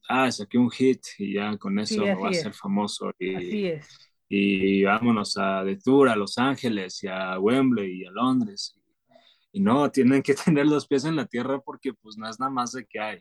ah, 0.09 0.33
saqué 0.33 0.57
un 0.57 0.71
hit 0.71 1.03
y 1.19 1.35
ya 1.35 1.59
con 1.59 1.79
eso 1.79 2.07
Sí, 2.07 2.11
voy 2.15 2.27
a 2.27 2.31
hacer 2.31 2.55
famoso 2.55 3.11
Así 3.11 3.67
es. 3.67 4.08
Y 4.29 4.85
vámonos 4.85 5.37
a 5.37 5.65
de 5.65 5.77
tour 5.77 6.09
a 6.09 6.17
Los 6.17 6.39
Ángeles 6.39 7.03
y 7.03 7.09
a 7.09 7.39
Wembley 7.39 8.03
y 8.03 8.05
a 8.07 8.11
Londres. 8.11 8.79
Y 9.53 9.61
no, 9.61 9.91
tienen 9.91 10.23
que 10.23 10.35
tener 10.45 10.67
los 10.67 10.87
pies 10.87 11.05
en 11.05 11.17
la 11.17 11.27
tierra 11.27 11.61
porque 11.61 11.95
pues 11.95 12.17
no 12.17 12.29
es 12.29 12.39
nada 12.39 12.51
más 12.51 12.73
de 12.73 12.87
que 12.87 13.01
hay. 13.01 13.21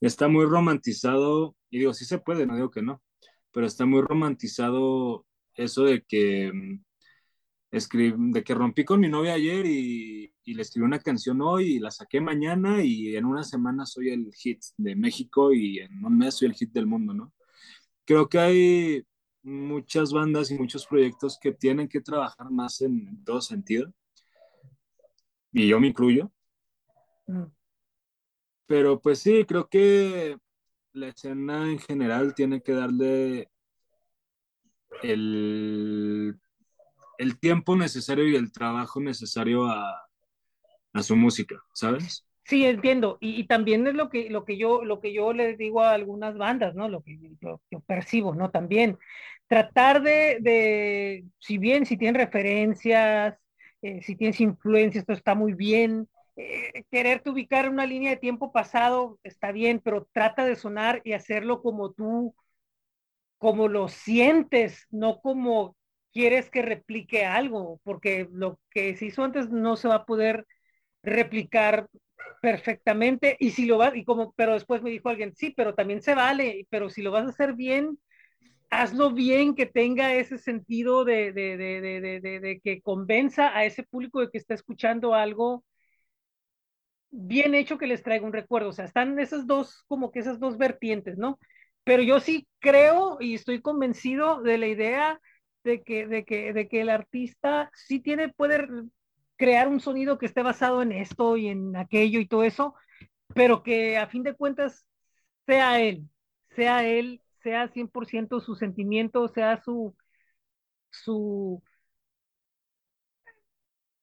Está 0.00 0.28
muy 0.28 0.46
romantizado, 0.46 1.56
y 1.70 1.78
digo, 1.78 1.92
sí 1.92 2.04
se 2.06 2.18
puede, 2.18 2.46
no 2.46 2.54
digo 2.54 2.70
que 2.70 2.82
no, 2.82 3.02
pero 3.52 3.66
está 3.66 3.84
muy 3.84 4.00
romantizado 4.02 5.26
eso 5.54 5.84
de 5.84 6.02
que 6.02 6.52
mm, 6.52 6.80
de 8.32 8.42
que 8.42 8.54
rompí 8.54 8.84
con 8.84 8.98
mi 9.00 9.08
novia 9.08 9.34
ayer 9.34 9.64
y, 9.64 10.32
y, 10.44 10.54
le 10.54 10.62
escribí 10.62 10.84
una 10.84 10.98
canción 10.98 11.40
hoy 11.40 11.76
y 11.76 11.78
la 11.78 11.92
saqué 11.92 12.20
mañana 12.20 12.82
y 12.82 13.14
en 13.14 13.24
una 13.24 13.44
semana 13.44 13.86
soy 13.86 14.10
el 14.10 14.32
hit 14.34 14.60
de 14.76 14.96
México 14.96 15.52
y 15.52 15.78
en 15.78 16.04
un 16.04 16.18
mes 16.18 16.34
soy 16.34 16.48
el 16.48 16.54
hit 16.54 16.72
del 16.72 16.86
mundo, 16.86 17.14
¿no? 17.14 17.32
Creo 18.04 18.28
que 18.28 18.38
hay 18.40 19.04
muchas 19.42 20.12
bandas 20.12 20.50
y 20.50 20.58
muchos 20.58 20.86
proyectos 20.86 21.38
que 21.40 21.52
tienen 21.52 21.88
que 21.88 22.00
trabajar 22.00 22.50
más 22.50 22.80
en, 22.80 23.24
todo 23.24 23.40
sentido 23.40 23.92
y 25.52 25.68
yo 25.68 25.80
me 25.80 25.88
incluyo. 25.88 26.30
Mm. 27.26 27.44
Pero 28.66 29.00
pues 29.00 29.18
sí, 29.20 29.44
creo 29.44 29.68
que 29.68 30.38
la 30.92 31.08
escena 31.08 31.70
en 31.70 31.78
general 31.78 32.34
tiene 32.34 32.62
que 32.62 32.72
darle 32.72 33.50
el, 35.02 36.38
el 37.18 37.38
tiempo 37.40 37.76
necesario 37.76 38.28
y 38.28 38.36
el 38.36 38.52
trabajo 38.52 39.00
necesario 39.00 39.66
a, 39.66 40.08
a 40.92 41.02
su 41.02 41.16
música, 41.16 41.56
¿sabes? 41.72 42.24
Sí, 42.50 42.66
entiendo. 42.66 43.16
Y, 43.20 43.44
también 43.46 43.86
es 43.86 43.94
lo 43.94 44.10
que, 44.10 44.28
lo 44.28 44.44
que 44.44 44.56
yo, 44.56 44.84
lo 44.84 45.00
que 45.00 45.12
yo 45.12 45.32
les 45.32 45.56
digo 45.56 45.82
a 45.82 45.92
algunas 45.92 46.36
bandas, 46.36 46.74
¿no? 46.74 46.88
Lo 46.88 47.00
que 47.02 47.16
yo, 47.40 47.60
yo 47.70 47.80
percibo, 47.80 48.34
¿no? 48.34 48.50
También 48.50 48.98
tratar 49.46 50.02
de, 50.02 51.24
si 51.38 51.58
bien, 51.58 51.86
si 51.86 51.96
tienen 51.96 52.16
referencias, 52.16 53.36
eh, 53.82 54.02
si 54.02 54.16
tienes 54.16 54.40
influencia, 54.40 55.00
esto 55.00 55.12
está 55.12 55.36
muy 55.36 55.52
bien. 55.54 56.08
Eh, 56.34 56.84
quererte 56.90 57.30
ubicar 57.30 57.68
una 57.68 57.86
línea 57.86 58.10
de 58.10 58.16
tiempo 58.16 58.50
pasado 58.50 59.20
está 59.22 59.52
bien, 59.52 59.80
pero 59.84 60.08
trata 60.12 60.44
de 60.44 60.56
sonar 60.56 61.02
y 61.04 61.12
hacerlo 61.12 61.62
como 61.62 61.92
tú, 61.92 62.34
como 63.38 63.68
lo 63.68 63.86
sientes, 63.88 64.88
no 64.90 65.20
como 65.20 65.76
quieres 66.12 66.50
que 66.50 66.62
replique 66.62 67.24
algo, 67.26 67.80
porque 67.84 68.28
lo 68.32 68.58
que 68.70 68.96
se 68.96 69.06
hizo 69.06 69.22
antes 69.22 69.50
no 69.50 69.76
se 69.76 69.86
va 69.86 69.96
a 69.96 70.06
poder 70.06 70.46
replicar 71.04 71.88
perfectamente 72.40 73.36
y 73.38 73.50
si 73.50 73.66
lo 73.66 73.78
vas 73.78 73.94
y 73.96 74.04
como 74.04 74.32
pero 74.34 74.54
después 74.54 74.82
me 74.82 74.90
dijo 74.90 75.08
alguien 75.08 75.34
sí 75.36 75.52
pero 75.56 75.74
también 75.74 76.02
se 76.02 76.14
vale 76.14 76.66
pero 76.70 76.88
si 76.90 77.02
lo 77.02 77.10
vas 77.10 77.26
a 77.26 77.30
hacer 77.30 77.54
bien 77.54 77.98
hazlo 78.70 79.12
bien 79.12 79.54
que 79.56 79.66
tenga 79.66 80.14
ese 80.14 80.38
sentido 80.38 81.04
de, 81.04 81.32
de, 81.32 81.56
de, 81.58 82.40
de 82.40 82.60
que 82.62 82.82
convenza 82.82 83.56
a 83.56 83.64
ese 83.64 83.84
público 83.84 84.20
de 84.20 84.30
que 84.30 84.38
está 84.38 84.54
escuchando 84.54 85.14
algo 85.14 85.64
bien 87.10 87.54
hecho 87.54 87.78
que 87.78 87.86
les 87.86 88.02
traiga 88.02 88.26
un 88.26 88.32
recuerdo 88.32 88.68
o 88.70 88.72
sea 88.72 88.84
están 88.84 89.18
esas 89.18 89.46
dos 89.46 89.84
como 89.88 90.10
que 90.12 90.20
esas 90.20 90.38
dos 90.38 90.58
vertientes 90.58 91.18
no 91.18 91.38
pero 91.84 92.02
yo 92.02 92.20
sí 92.20 92.46
creo 92.60 93.16
y 93.20 93.34
estoy 93.34 93.60
convencido 93.62 94.42
de 94.42 94.58
la 94.58 94.66
idea 94.68 95.20
de 95.64 95.82
que, 95.82 96.06
de 96.06 96.24
que, 96.24 96.52
de 96.52 96.68
que 96.68 96.80
el 96.82 96.88
artista 96.90 97.70
sí 97.74 98.00
tiene, 98.00 98.28
puede 98.30 98.66
crear 99.40 99.68
un 99.68 99.80
sonido 99.80 100.18
que 100.18 100.26
esté 100.26 100.42
basado 100.44 100.82
en 100.82 100.92
esto 100.92 101.38
y 101.38 101.48
en 101.48 101.74
aquello 101.76 102.20
y 102.20 102.28
todo 102.28 102.44
eso, 102.44 102.74
pero 103.34 103.62
que 103.64 103.98
a 103.98 104.08
fin 104.08 104.22
de 104.24 104.34
cuentas 104.36 104.86
sea 105.46 105.80
él, 105.80 106.08
sea 106.56 106.84
él, 106.86 107.22
sea 107.42 107.68
100% 107.68 108.40
su 108.40 108.56
sentimiento, 108.56 109.28
sea 109.28 109.62
su, 109.64 109.96
su, 110.90 111.62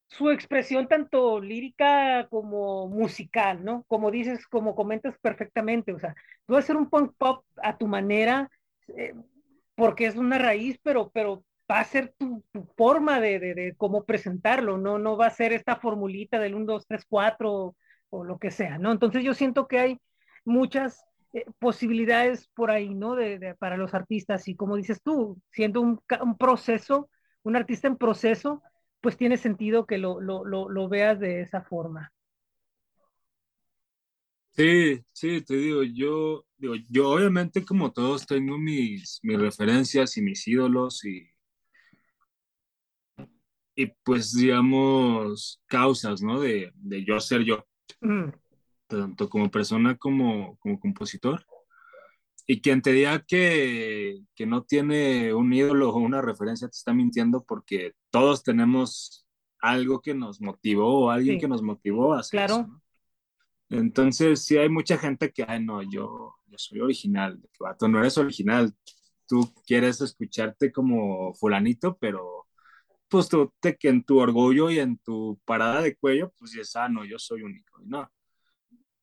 su 0.08 0.30
expresión 0.32 0.88
tanto 0.88 1.40
lírica 1.40 2.28
como 2.30 2.88
musical, 2.88 3.64
¿no? 3.64 3.84
Como 3.88 4.12
dices, 4.12 4.48
como 4.48 4.76
comentas 4.76 5.18
perfectamente, 5.20 5.94
o 5.94 6.00
sea, 6.00 6.16
tú 6.46 6.56
hacer 6.56 6.76
un 6.78 6.90
punk 6.90 7.14
pop 7.18 7.46
a 7.62 7.78
tu 7.78 7.88
manera, 7.88 8.50
eh, 8.96 9.14
porque 9.76 10.08
es 10.08 10.16
una 10.16 10.38
raíz, 10.38 10.80
pero, 10.84 11.12
pero 11.14 11.44
va 11.70 11.80
a 11.80 11.84
ser 11.84 12.14
tu, 12.18 12.44
forma 12.76 13.20
de, 13.20 13.76
cómo 13.78 14.06
presentarlo, 14.06 14.78
¿no? 14.78 14.98
No 14.98 15.18
va 15.18 15.28
a 15.28 15.32
ser 15.32 15.54
esta 15.54 15.76
formulita 15.76 16.40
del 16.40 16.56
1, 16.56 16.66
2, 16.66 16.88
3, 16.88 17.06
4 17.08 17.76
o, 18.10 18.24
lo 18.24 18.40
que 18.40 18.52
sea, 18.52 18.78
¿no? 18.78 18.92
Entonces 18.92 19.24
yo 19.24 19.34
siento 19.34 19.68
que 19.68 19.80
hay 19.80 19.98
muchas 20.46 21.04
eh, 21.34 21.46
posibilidades 21.60 22.48
por 22.56 22.72
ahí, 22.72 22.96
¿no? 22.96 23.16
De, 23.16 23.56
para 23.60 23.78
los 23.78 23.94
artistas 23.94 24.48
y 24.48 24.56
como 24.56 24.78
dices 24.78 25.02
tú, 25.04 25.42
siendo 25.52 25.82
un, 25.82 26.00
un, 26.22 26.38
proceso, 26.38 27.10
un 27.44 27.56
artista 27.58 27.88
en 27.88 27.98
proceso, 27.98 28.62
pues 29.02 29.18
tiene 29.18 29.38
sentido 29.38 29.86
que 29.86 29.98
lo, 29.98 30.90
veas 30.90 31.20
de 31.20 31.42
esa 31.42 31.62
forma. 31.62 32.12
Sí, 34.52 35.04
sí, 35.12 35.42
te 35.42 35.56
digo, 35.56 35.84
yo, 35.84 36.46
yo 36.58 37.10
obviamente 37.12 37.64
como 37.64 37.92
todos 37.92 38.26
tengo 38.26 38.58
mis, 38.58 39.20
mis 39.22 39.38
referencias 39.38 40.18
y 40.18 40.24
mis 40.24 40.48
ídolos 40.48 41.06
y, 41.06 41.30
y 43.78 43.94
pues 44.04 44.34
digamos 44.34 45.62
causas, 45.68 46.24
¿no? 46.24 46.40
De, 46.40 46.72
de 46.74 47.06
yo 47.06 47.20
ser 47.20 47.44
yo, 47.44 47.64
mm. 48.02 48.30
tanto 48.88 49.30
como 49.30 49.52
persona 49.52 49.96
como, 49.96 50.58
como 50.58 50.80
compositor. 50.80 51.46
Y 52.48 52.62
quien 52.62 52.82
te 52.82 52.92
diga 52.92 53.24
que, 53.24 54.20
que 54.34 54.48
no 54.48 54.64
tiene 54.64 55.32
un 55.34 55.54
ídolo 55.54 55.92
o 55.92 56.00
una 56.00 56.24
referencia 56.24 56.68
te 56.68 56.76
está 56.76 56.92
mintiendo 56.92 57.44
porque 57.48 57.92
todos 58.10 58.42
tenemos 58.42 59.28
algo 59.60 60.02
que 60.02 60.16
nos 60.16 60.42
motivó 60.42 61.06
o 61.06 61.10
alguien 61.12 61.36
sí. 61.36 61.42
que 61.42 61.48
nos 61.48 61.62
motivó 61.62 62.16
a 62.16 62.22
hacer 62.22 62.40
claro. 62.40 62.54
eso. 62.56 62.68
¿no? 62.68 62.82
Entonces, 63.70 64.44
sí 64.44 64.58
hay 64.58 64.70
mucha 64.70 64.98
gente 64.98 65.32
que, 65.32 65.46
ay, 65.48 65.64
no, 65.64 65.84
yo, 65.84 66.36
yo 66.48 66.58
soy 66.58 66.80
original. 66.80 67.40
Vato, 67.60 67.88
no 67.88 68.00
eres 68.00 68.18
original. 68.18 68.74
Tú 69.28 69.54
quieres 69.68 70.02
escucharte 70.02 70.72
como 70.72 71.36
fulanito, 71.36 71.96
pero 72.00 72.47
pues 73.10 73.30
tú 73.30 73.54
te 73.60 73.78
que 73.78 73.90
en 73.90 74.04
tu 74.04 74.20
orgullo 74.20 74.70
y 74.70 74.80
en 74.80 74.98
tu 75.00 75.40
parada 75.46 75.82
de 75.82 75.96
cuello, 75.96 76.34
pues 76.38 76.56
es 76.56 76.76
ah, 76.76 76.90
no, 76.90 77.06
yo 77.06 77.20
soy 77.20 77.44
único. 77.44 77.82
Y 77.82 77.88
no. 77.88 78.10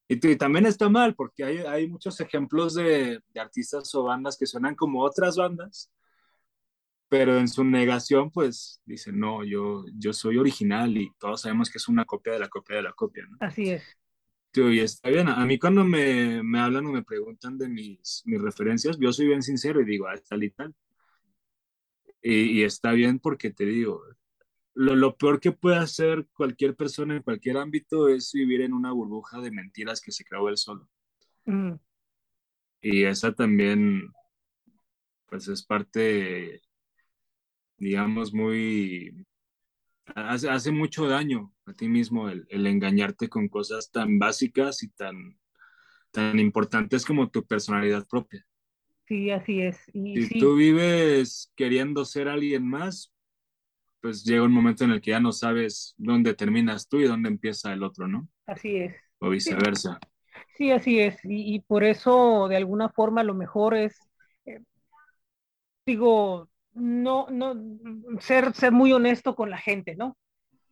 Y, 0.08 0.14
y 0.26 0.36
también 0.36 0.66
está 0.66 0.88
mal, 0.88 1.14
porque 1.14 1.44
hay, 1.44 1.58
hay 1.58 1.88
muchos 1.88 2.20
ejemplos 2.20 2.74
de, 2.74 3.20
de 3.32 3.40
artistas 3.40 3.94
o 3.94 4.04
bandas 4.04 4.36
que 4.38 4.46
suenan 4.46 4.74
como 4.74 5.02
otras 5.02 5.36
bandas, 5.36 5.90
pero 7.08 7.38
en 7.38 7.48
su 7.48 7.64
negación, 7.64 8.30
pues 8.30 8.82
dicen, 8.84 9.18
no, 9.18 9.44
yo, 9.44 9.84
yo 9.96 10.12
soy 10.12 10.36
original 10.36 10.96
y 10.96 11.10
todos 11.18 11.42
sabemos 11.42 11.70
que 11.70 11.78
es 11.78 11.88
una 11.88 12.04
copia 12.04 12.32
de 12.32 12.40
la 12.40 12.48
copia 12.48 12.76
de 12.76 12.82
la 12.82 12.92
copia, 12.92 13.24
¿no? 13.30 13.36
Así 13.40 13.70
es. 13.70 13.84
Y 14.52 14.78
está 14.80 15.10
bien. 15.10 15.28
A 15.28 15.44
mí 15.46 15.58
cuando 15.58 15.84
me, 15.84 16.42
me, 16.42 16.60
hablan 16.60 16.86
o 16.86 16.92
me 16.92 17.02
preguntan 17.02 17.58
de 17.58 17.68
mis, 17.68 18.22
mis 18.24 18.40
referencias, 18.40 18.98
yo 19.00 19.12
soy 19.12 19.26
bien 19.26 19.42
sincero 19.42 19.80
y 19.80 19.84
digo, 19.84 20.06
ah, 20.06 20.14
tal 20.28 20.44
y 20.44 20.50
tal. 20.50 20.74
Y, 22.24 22.60
y 22.62 22.64
está 22.64 22.92
bien 22.92 23.20
porque 23.20 23.52
te 23.52 23.66
digo, 23.66 24.02
lo, 24.74 24.96
lo 24.96 25.16
peor 25.18 25.40
que 25.40 25.52
puede 25.52 25.76
hacer 25.78 26.26
cualquier 26.34 26.76
persona 26.76 27.16
en 27.16 27.22
cualquier 27.24 27.58
ámbito 27.58 28.08
es 28.08 28.32
vivir 28.34 28.62
en 28.62 28.74
una 28.74 28.92
burbuja 28.92 29.40
de 29.40 29.50
mentiras 29.52 30.00
que 30.02 30.12
se 30.12 30.24
creó 30.24 30.48
él 30.50 30.58
solo. 30.58 30.88
Mm, 31.46 31.78
Y 32.82 33.02
esa 33.04 33.32
también, 33.34 34.12
pues 35.26 35.48
es 35.48 35.62
parte, 35.64 36.62
digamos, 37.78 38.32
muy, 38.34 39.26
hace, 40.14 40.50
hace 40.50 40.72
mucho 40.72 41.08
daño 41.08 41.52
a 41.66 41.74
ti 41.74 41.88
mismo 41.88 42.28
el, 42.30 42.46
el 42.50 42.66
engañarte 42.66 43.28
con 43.28 43.48
cosas 43.48 43.90
tan 43.92 44.18
básicas 44.18 44.82
y 44.82 44.90
tan, 44.90 45.38
tan 46.12 46.38
importantes 46.40 47.04
como 47.06 47.30
tu 47.30 47.46
personalidad 47.46 48.06
propia. 48.08 48.46
Sí, 49.06 49.30
así 49.30 49.62
es. 49.62 49.78
Y 49.92 50.18
Si 50.20 50.28
sí, 50.28 50.38
tú 50.38 50.54
vives 50.56 51.52
queriendo 51.56 52.04
ser 52.04 52.28
alguien 52.28 52.66
más, 52.68 53.12
pues 54.00 54.24
llega 54.24 54.44
un 54.44 54.52
momento 54.52 54.84
en 54.84 54.92
el 54.92 55.00
que 55.00 55.12
ya 55.12 55.20
no 55.20 55.32
sabes 55.32 55.94
dónde 55.98 56.34
terminas 56.34 56.88
tú 56.88 56.98
y 57.00 57.04
dónde 57.06 57.28
empieza 57.30 57.72
el 57.72 57.82
otro, 57.84 58.08
¿no? 58.08 58.28
así 58.46 58.76
es. 58.76 58.94
O 59.20 59.30
viceversa. 59.30 59.98
Sí, 60.56 60.70
así 60.70 61.00
es. 61.00 61.18
Y, 61.24 61.54
y 61.54 61.60
por 61.60 61.84
eso, 61.84 62.48
de 62.48 62.56
alguna 62.56 62.88
forma, 62.88 63.22
lo 63.24 63.34
mejor 63.34 63.74
es, 63.74 63.96
eh, 64.46 64.60
digo, 65.86 66.48
no, 66.72 67.26
no, 67.30 67.54
ser, 68.20 68.52
ser 68.54 68.72
muy 68.72 68.92
honesto 68.92 69.34
con 69.34 69.50
la 69.50 69.58
gente, 69.58 69.96
¿no? 69.96 70.16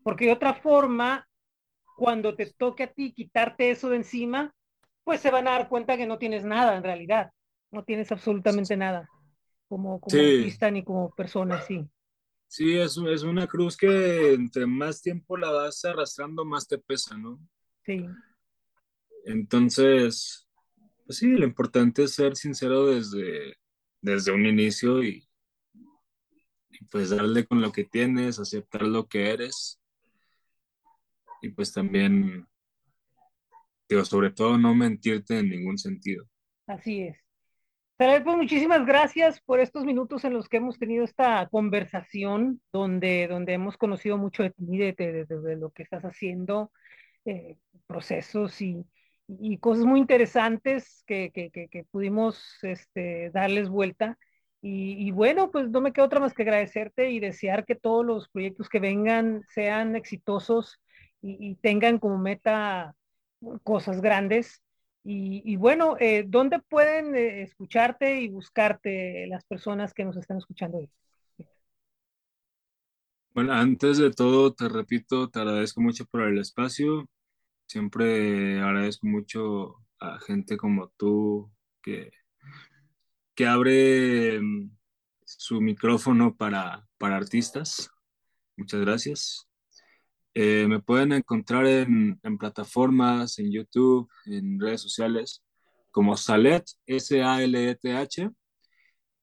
Porque 0.03 0.26
de 0.26 0.33
otra 0.33 0.55
forma, 0.55 1.28
cuando 1.97 2.35
te 2.37 2.47
toque 2.47 2.85
a 2.85 2.93
ti 2.93 3.12
quitarte 3.12 3.70
eso 3.70 3.91
de 3.91 3.97
encima, 3.99 4.55
pues 5.05 5.20
se 5.20 5.30
van 5.30 5.49
a 5.49 5.53
dar 5.53 5.68
cuenta 5.68 5.97
que 5.97 6.07
no 6.07 6.18
tienes 6.18 6.45
nada 6.45 6.76
en 6.76 6.83
realidad. 6.85 7.33
No 7.73 7.83
tienes 7.85 8.12
absolutamente 8.12 8.77
nada 8.77 9.11
como, 9.68 10.01
como 10.01 10.20
Sí, 10.20 10.23
artista 10.23 10.70
ni 10.70 10.85
como 10.85 11.11
persona, 11.12 11.61
sí. 11.61 11.89
sí, 12.49 12.77
es, 12.79 12.97
es 12.99 13.23
una 13.25 13.47
cruz 13.49 13.77
que 13.77 14.35
entre 14.35 14.66
más 14.66 15.03
tiempo 15.03 15.37
la 15.37 15.51
vas 15.51 15.85
arrastrando, 15.85 16.45
más 16.45 16.66
te 16.68 16.79
pesa, 16.79 17.16
¿no? 17.18 17.41
Sí, 17.85 18.18
Entonces, 19.25 20.49
pues 21.07 21.18
sí, 21.18 21.29
lo 21.29 21.47
importante 21.47 22.05
es 22.05 22.14
ser 22.14 22.37
sincero 22.37 22.87
desde, 22.87 23.57
desde 24.01 24.33
un 24.33 24.47
inicio 24.47 25.03
y, 25.05 25.29
y 26.70 26.85
pues 26.87 27.11
darle 27.11 27.47
con 27.47 27.61
lo 27.61 27.70
que 27.73 27.85
tienes, 27.85 28.39
aceptar 28.41 28.83
lo 28.83 29.07
que 29.09 29.31
eres 29.31 29.81
y 31.43 31.51
pues 31.51 31.73
también, 31.75 32.49
digo, 33.89 34.05
sobre 34.05 34.31
todo 34.33 34.59
no 34.59 34.75
mentirte 34.75 35.39
en 35.39 35.49
ningún 35.51 35.79
sentido. 35.79 36.29
así 36.66 37.03
es. 37.03 37.16
Saray, 38.03 38.24
pues 38.24 38.36
muchísimas 38.36 38.84
gracias 38.84 39.40
por 39.42 39.61
estos 39.61 39.84
minutos 39.84 40.24
en 40.24 40.32
los 40.32 40.48
que 40.48 40.57
hemos 40.57 40.76
tenido 40.76 41.05
esta 41.05 41.46
conversación, 41.48 42.61
donde, 42.72 43.28
donde 43.28 43.53
hemos 43.53 43.76
conocido 43.76 44.18
mucho 44.18 44.42
de 44.42 44.50
ti, 44.50 44.76
de, 44.76 44.92
de- 44.92 45.57
lo 45.57 45.70
que 45.70 45.84
estás 45.84 46.03
haciendo, 46.03 46.72
eh, 47.24 47.59
procesos 47.86 48.61
y, 48.61 48.84
y 49.28 49.59
cosas 49.59 49.84
muy 49.84 50.00
interesantes 50.00 51.05
que, 51.07 51.30
que, 51.32 51.84
pudimos 51.92 52.42
este, 52.62 53.30
darles 53.30 53.68
vuelta. 53.68 54.18
Y, 54.61 54.94
y 55.07 55.12
bueno, 55.12 55.53
pues 55.53 55.70
no 55.70 55.80
me 55.80 55.92
queda 55.92 56.07
otra 56.07 56.18
más 56.18 56.34
que 56.34 56.42
agradecerte 56.42 57.11
y 57.12 57.20
desear 57.20 57.64
que 57.64 57.76
todos 57.76 58.05
los 58.05 58.28
proyectos 58.30 58.68
que 58.68 58.80
vengan 58.80 59.44
sean 59.55 59.94
exitosos 59.94 60.80
y, 61.20 61.36
y 61.53 61.55
tengan 61.57 61.98
como 62.00 62.18
meta 62.18 62.96
cosas 63.62 64.00
grandes. 64.00 64.61
Y, 65.05 65.57
bueno, 65.57 65.96
eh, 65.98 66.24
¿dónde 66.26 66.61
pueden 66.61 67.16
eh, 67.16 67.42
escucharte 67.42 68.20
y 68.20 68.28
buscarte 68.28 69.26
las 69.26 69.44
personas 69.44 69.92
que 69.92 70.05
nos 70.05 70.16
están 70.16 70.38
escuchando 70.38 70.78
hoy? 70.78 70.90
Bueno, 73.34 73.53
antes 73.53 73.98
de 73.98 74.11
todo, 74.12 74.53
te 74.55 74.68
repito, 74.68 75.28
te 75.28 75.40
agradezco 75.40 75.80
mucho 75.80 76.05
por 76.07 76.22
el 76.22 76.38
espacio. 76.38 77.09
Siempre 77.66 78.61
agradezco 78.61 79.07
mucho 79.07 79.76
a 79.98 80.20
gente 80.20 80.57
como 80.57 80.88
tú 80.96 81.50
que, 81.82 82.11
que 83.34 83.46
abre 83.46 84.40
mm, 84.40 84.70
su 85.24 85.61
micrófono 85.61 86.36
para, 86.36 86.86
para 86.98 87.16
artistas. 87.16 87.90
Muchas 88.57 88.80
gracias. 88.82 89.48
Eh, 90.35 90.66
me 90.66 90.80
pueden 90.80 91.12
encontrar 91.12 91.66
en, 91.66 92.18
en 92.22 92.39
plataformas, 92.39 93.39
en 93.39 93.53
YouTube, 93.53 94.09
en 94.26 94.59
redes 94.59 94.80
sociales, 94.80 95.43
como 95.91 96.16
Salet, 96.16 96.64
S-A-L-E-T-H, 96.87 98.30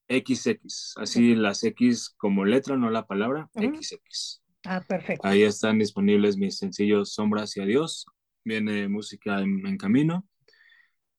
XX. 0.07 0.93
Así 0.97 1.35
las 1.35 1.63
X 1.63 2.13
como 2.17 2.45
letra, 2.45 2.77
no 2.77 2.89
la 2.89 3.07
palabra, 3.07 3.49
Ujú. 3.55 3.75
XX. 3.75 4.41
Ah, 4.65 4.81
perfecto. 4.87 5.27
Ahí 5.27 5.43
están 5.43 5.79
disponibles 5.79 6.37
mis 6.37 6.57
sencillos 6.57 7.13
Sombras 7.13 7.55
y 7.57 7.61
Adiós. 7.61 8.05
Viene 8.43 8.87
música 8.87 9.39
en, 9.41 9.65
en 9.65 9.77
camino. 9.77 10.27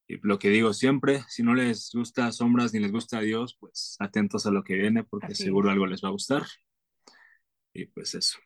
Y 0.06 0.18
lo 0.26 0.38
que 0.38 0.50
digo 0.50 0.72
siempre, 0.72 1.22
si 1.28 1.42
no 1.42 1.54
les 1.54 1.90
gusta 1.92 2.30
Sombras 2.32 2.72
ni 2.74 2.80
les 2.80 2.92
gusta 2.92 3.18
Adiós, 3.18 3.56
pues 3.58 3.96
atentos 4.00 4.44
a 4.46 4.50
lo 4.50 4.62
que 4.62 4.74
viene 4.74 5.04
porque 5.04 5.32
Así 5.32 5.44
seguro 5.44 5.68
es. 5.68 5.72
algo 5.72 5.86
les 5.86 6.02
va 6.02 6.08
a 6.08 6.12
gustar. 6.12 6.44
Y 7.72 7.86
pues 7.86 8.14
eso. 8.14 8.38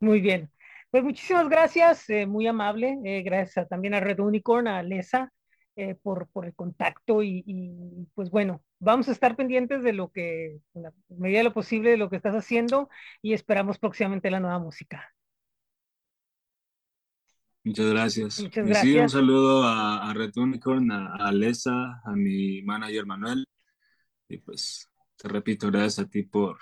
Muy 0.00 0.20
bien. 0.20 0.50
Pues 0.90 1.04
muchísimas 1.04 1.48
gracias, 1.48 2.08
eh, 2.10 2.26
muy 2.26 2.46
amable. 2.46 2.98
eh, 3.04 3.22
gracias 3.22 3.58
a- 3.58 3.66
también 3.68 3.94
a 3.94 4.00
Red 4.00 4.20
Unicorn, 4.20 4.68
a 4.68 4.82
Lesa, 4.82 5.30
eh, 5.76 5.94
por, 6.02 6.28
por 6.30 6.46
el 6.46 6.54
contacto 6.54 7.22
y, 7.22 7.42
y, 7.46 8.06
pues 8.14 8.30
bueno, 8.30 8.62
vamos 8.80 9.08
a 9.08 9.12
estar 9.12 9.36
pendientes 9.36 9.82
de 9.82 9.92
lo 9.92 10.10
que, 10.10 10.60
en 10.74 10.82
la 10.82 10.92
medida 11.08 11.38
de 11.38 11.44
lo 11.44 11.52
posible, 11.54 11.90
de 11.90 11.96
lo 11.98 12.08
que 12.10 12.16
estás 12.16 12.34
haciendo 12.34 12.88
y 13.22 13.34
esperamos 13.34 13.78
próximamente 13.78 14.30
la 14.30 14.40
nueva 14.40 14.58
música. 14.58 15.12
Muchas 17.64 17.86
gracias. 17.90 18.38
Muchas 18.40 18.66
y 18.66 18.74
sí, 18.74 18.96
un 18.96 19.08
saludo 19.10 19.62
a, 19.64 20.08
a 20.10 20.14
Red 20.14 20.32
Unicorn, 20.36 20.90
a, 20.90 21.16
a 21.16 21.32
Lesa, 21.32 22.00
a 22.04 22.12
mi 22.16 22.62
manager 22.62 23.04
Manuel. 23.06 23.44
Y 24.28 24.38
pues, 24.38 24.88
te 25.16 25.28
repito, 25.28 25.68
gracias 25.70 26.00
a 26.00 26.08
ti 26.08 26.22
por, 26.24 26.58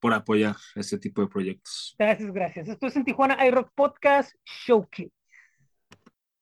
por 0.00 0.14
apoyar 0.14 0.56
este 0.74 0.98
tipo 0.98 1.22
de 1.22 1.28
proyectos. 1.28 1.94
Gracias, 1.98 2.32
gracias. 2.32 2.68
Esto 2.68 2.86
es 2.86 2.96
en 2.96 3.04
Tijuana 3.04 3.44
iRock 3.46 3.70
Podcast 3.74 4.34
Showcase. 4.44 5.10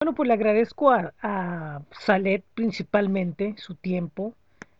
Bueno, 0.00 0.14
pues 0.14 0.26
le 0.28 0.34
agradezco 0.34 0.90
a, 0.90 1.82
Salet 1.90 2.44
principalmente 2.54 3.54
su 3.56 3.76
tiempo, 3.76 4.34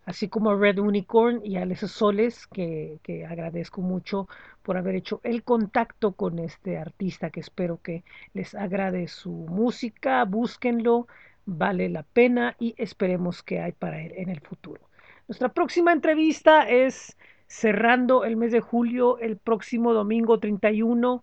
así 0.04 0.28
como 0.28 0.50
a 0.50 0.56
Red 0.56 0.78
Unicorn 0.78 1.40
y 1.42 1.56
a 1.56 1.62
Alessa 1.62 1.88
Soles, 1.88 2.46
que, 2.46 2.98
que 3.02 3.24
agradezco 3.24 3.80
mucho 3.80 4.28
por 4.62 4.76
haber 4.76 4.94
hecho 4.94 5.20
el 5.24 5.42
contacto 5.42 6.12
con 6.12 6.38
este 6.38 6.76
artista, 6.76 7.30
que 7.30 7.40
espero 7.40 7.80
que 7.80 8.04
les 8.34 8.54
agrade 8.54 9.08
su 9.08 9.30
música, 9.30 10.22
búsquenlo, 10.24 11.06
vale 11.46 11.88
la 11.88 12.02
pena 12.02 12.54
y 12.58 12.74
esperemos 12.76 13.42
que 13.42 13.60
hay 13.60 13.72
para 13.72 14.02
él 14.02 14.12
en 14.16 14.28
el 14.28 14.40
futuro. 14.40 14.82
Nuestra 15.28 15.48
próxima 15.48 15.92
entrevista 15.92 16.68
es 16.68 17.16
cerrando 17.46 18.24
el 18.24 18.36
mes 18.36 18.52
de 18.52 18.60
julio, 18.60 19.18
el 19.18 19.36
próximo 19.36 19.92
domingo 19.92 20.38
31 20.38 21.22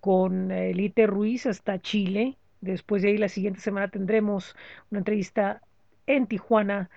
con 0.00 0.50
Elite 0.50 1.06
Ruiz 1.06 1.46
hasta 1.46 1.80
Chile. 1.80 2.36
Después 2.60 3.02
de 3.02 3.08
ahí, 3.08 3.18
la 3.18 3.28
siguiente 3.28 3.60
semana 3.60 3.88
tendremos 3.88 4.56
una 4.90 4.98
entrevista 4.98 5.62
en 6.06 6.26
Tijuana 6.26 6.90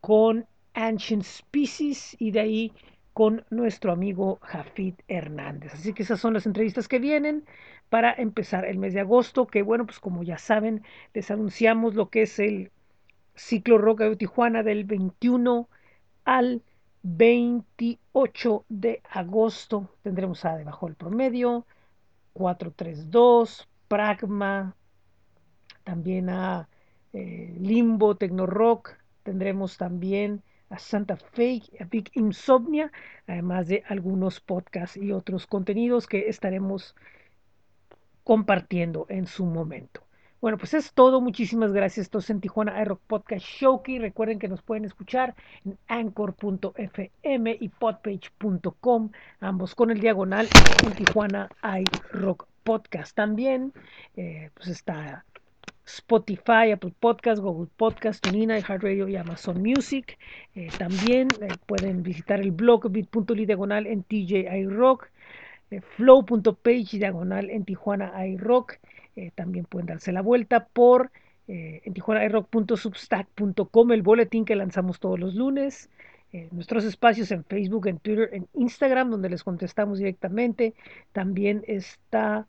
con 0.00 0.46
Ancient 0.74 1.24
Species 1.24 2.16
y 2.18 2.30
de 2.30 2.40
ahí 2.40 2.72
con 3.12 3.44
nuestro 3.50 3.92
amigo 3.92 4.38
Jafid 4.42 4.94
Hernández. 5.08 5.74
Así 5.74 5.92
que 5.92 6.02
esas 6.02 6.20
son 6.20 6.34
las 6.34 6.46
entrevistas 6.46 6.88
que 6.88 6.98
vienen 6.98 7.44
para 7.88 8.12
empezar 8.12 8.64
el 8.64 8.78
mes 8.78 8.94
de 8.94 9.00
agosto, 9.00 9.46
que 9.46 9.62
bueno, 9.62 9.84
pues 9.84 9.98
como 9.98 10.22
ya 10.22 10.38
saben, 10.38 10.82
les 11.12 11.30
anunciamos 11.30 11.94
lo 11.94 12.08
que 12.08 12.22
es 12.22 12.38
el 12.38 12.70
ciclo 13.34 13.78
Roca 13.78 14.08
de 14.08 14.16
Tijuana 14.16 14.62
del 14.62 14.84
21 14.84 15.68
al 16.24 16.62
28 17.02 18.64
de 18.68 19.02
agosto. 19.10 19.88
Tendremos 20.02 20.44
a 20.44 20.56
debajo 20.56 20.86
del 20.86 20.96
promedio, 20.96 21.66
432, 22.32 23.68
Pragma, 23.88 24.76
también 25.84 26.30
a 26.30 26.68
eh, 27.12 27.56
Limbo, 27.58 28.16
Tecno 28.16 28.46
Rock, 28.46 28.96
tendremos 29.22 29.76
también 29.76 30.42
a 30.68 30.78
Santa 30.78 31.16
Fe, 31.16 31.62
a 31.80 31.84
Big 31.84 32.10
Insomnia, 32.14 32.92
además 33.26 33.66
de 33.66 33.82
algunos 33.88 34.40
podcasts 34.40 34.96
y 34.96 35.10
otros 35.10 35.46
contenidos 35.46 36.06
que 36.06 36.28
estaremos 36.28 36.94
compartiendo 38.22 39.06
en 39.08 39.26
su 39.26 39.44
momento. 39.44 40.02
Bueno, 40.40 40.56
pues 40.56 40.72
es 40.72 40.94
todo. 40.94 41.20
Muchísimas 41.20 41.72
gracias. 41.72 42.06
Esto 42.06 42.18
es 42.18 42.30
en 42.30 42.40
Tijuana 42.40 42.80
iRock 42.80 43.00
Podcast 43.06 43.44
Showkey. 43.44 43.98
Recuerden 43.98 44.38
que 44.38 44.48
nos 44.48 44.62
pueden 44.62 44.86
escuchar 44.86 45.34
en 45.66 45.76
anchor.fm 45.86 47.58
y 47.60 47.68
podpage.com, 47.68 49.10
ambos 49.40 49.74
con 49.74 49.90
el 49.90 50.00
diagonal 50.00 50.48
en 50.86 50.92
Tijuana 50.92 51.50
iRock 51.62 52.46
Podcast. 52.62 53.14
También 53.14 53.74
eh, 54.16 54.50
pues 54.54 54.68
está 54.68 55.26
Spotify, 55.84 56.70
Apple 56.72 56.94
Podcast, 56.98 57.42
Google 57.42 57.68
Podcast, 57.76 58.22
TuneIn, 58.24 58.50
iHeartRadio 58.50 59.08
y 59.08 59.16
Amazon 59.16 59.60
Music. 59.60 60.18
Eh, 60.54 60.68
también 60.78 61.28
eh, 61.42 61.48
pueden 61.66 62.02
visitar 62.02 62.40
el 62.40 62.52
blog 62.52 62.90
bit.ly 62.90 63.44
diagonal 63.44 63.86
en 63.86 64.04
TJI 64.04 64.64
Rock, 64.68 65.10
flow.page 65.96 66.96
diagonal 66.96 67.50
en 67.50 67.66
Tijuana 67.66 68.26
iRock. 68.26 68.78
También 69.34 69.64
pueden 69.64 69.86
darse 69.86 70.12
la 70.12 70.22
vuelta 70.22 70.66
por 70.66 71.10
en 71.48 71.92
tijuanairock.substack.com, 71.94 73.90
el 73.90 74.02
boletín 74.02 74.44
que 74.44 74.54
lanzamos 74.54 75.00
todos 75.00 75.18
los 75.18 75.34
lunes. 75.34 75.90
nuestros 76.52 76.84
espacios 76.84 77.32
en 77.32 77.44
Facebook, 77.44 77.88
en 77.88 77.98
Twitter, 77.98 78.30
en 78.32 78.46
Instagram, 78.54 79.10
donde 79.10 79.30
les 79.30 79.42
contestamos 79.42 79.98
directamente. 79.98 80.74
También 81.12 81.64
está 81.66 82.46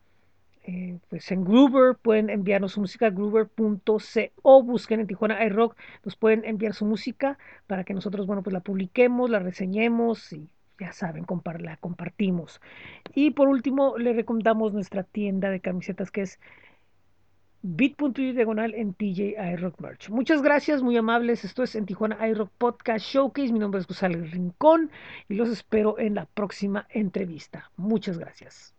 eh, 0.64 1.00
pues 1.10 1.32
en 1.32 1.44
Groover 1.44 1.96
pueden 1.96 2.30
enviarnos 2.30 2.74
su 2.74 2.82
música 2.82 3.10
groover.co, 3.10 4.64
busquen 4.64 5.00
en 5.00 5.08
Tijuana 5.08 5.44
iRock, 5.46 5.76
nos 6.04 6.16
pueden 6.16 6.46
enviar 6.46 6.76
su 6.76 6.86
música 6.86 7.40
para 7.66 7.84
que 7.84 7.96
nosotros, 7.96 8.28
bueno, 8.28 8.44
pues 8.44 8.54
la 8.54 8.60
publiquemos, 8.60 9.30
la 9.32 9.40
reseñemos 9.40 10.32
y 10.34 10.52
ya 10.82 10.92
saben, 10.94 11.26
la 11.60 11.78
compartimos. 11.78 12.60
Y 13.14 13.32
por 13.32 13.48
último, 13.48 13.98
le 14.00 14.14
recomendamos 14.14 14.74
nuestra 14.74 15.04
tienda 15.04 15.52
de 15.52 15.60
camisetas 15.60 16.10
que 16.10 16.22
es 16.22 16.40
bit.ly 17.62 18.34
diagonal 18.34 18.74
en 18.74 18.96
TJ 18.96 19.36
iRock 19.54 19.80
Merch. 19.80 20.10
Muchas 20.10 20.42
gracias, 20.42 20.82
muy 20.82 20.98
amables. 20.98 21.46
Esto 21.46 21.62
es 21.62 21.76
en 21.76 21.86
Tijuana 21.86 22.28
iRock 22.28 22.50
Podcast 22.58 23.06
Showcase. 23.06 23.54
Mi 23.54 23.60
nombre 23.60 23.80
es 23.80 23.88
Gonzalo 23.88 24.24
Rincón 24.26 24.90
y 25.30 25.36
los 25.36 25.50
espero 25.50 26.00
en 26.00 26.16
la 26.16 26.26
próxima 26.26 26.88
entrevista. 26.90 27.70
Muchas 27.78 28.18
gracias. 28.18 28.74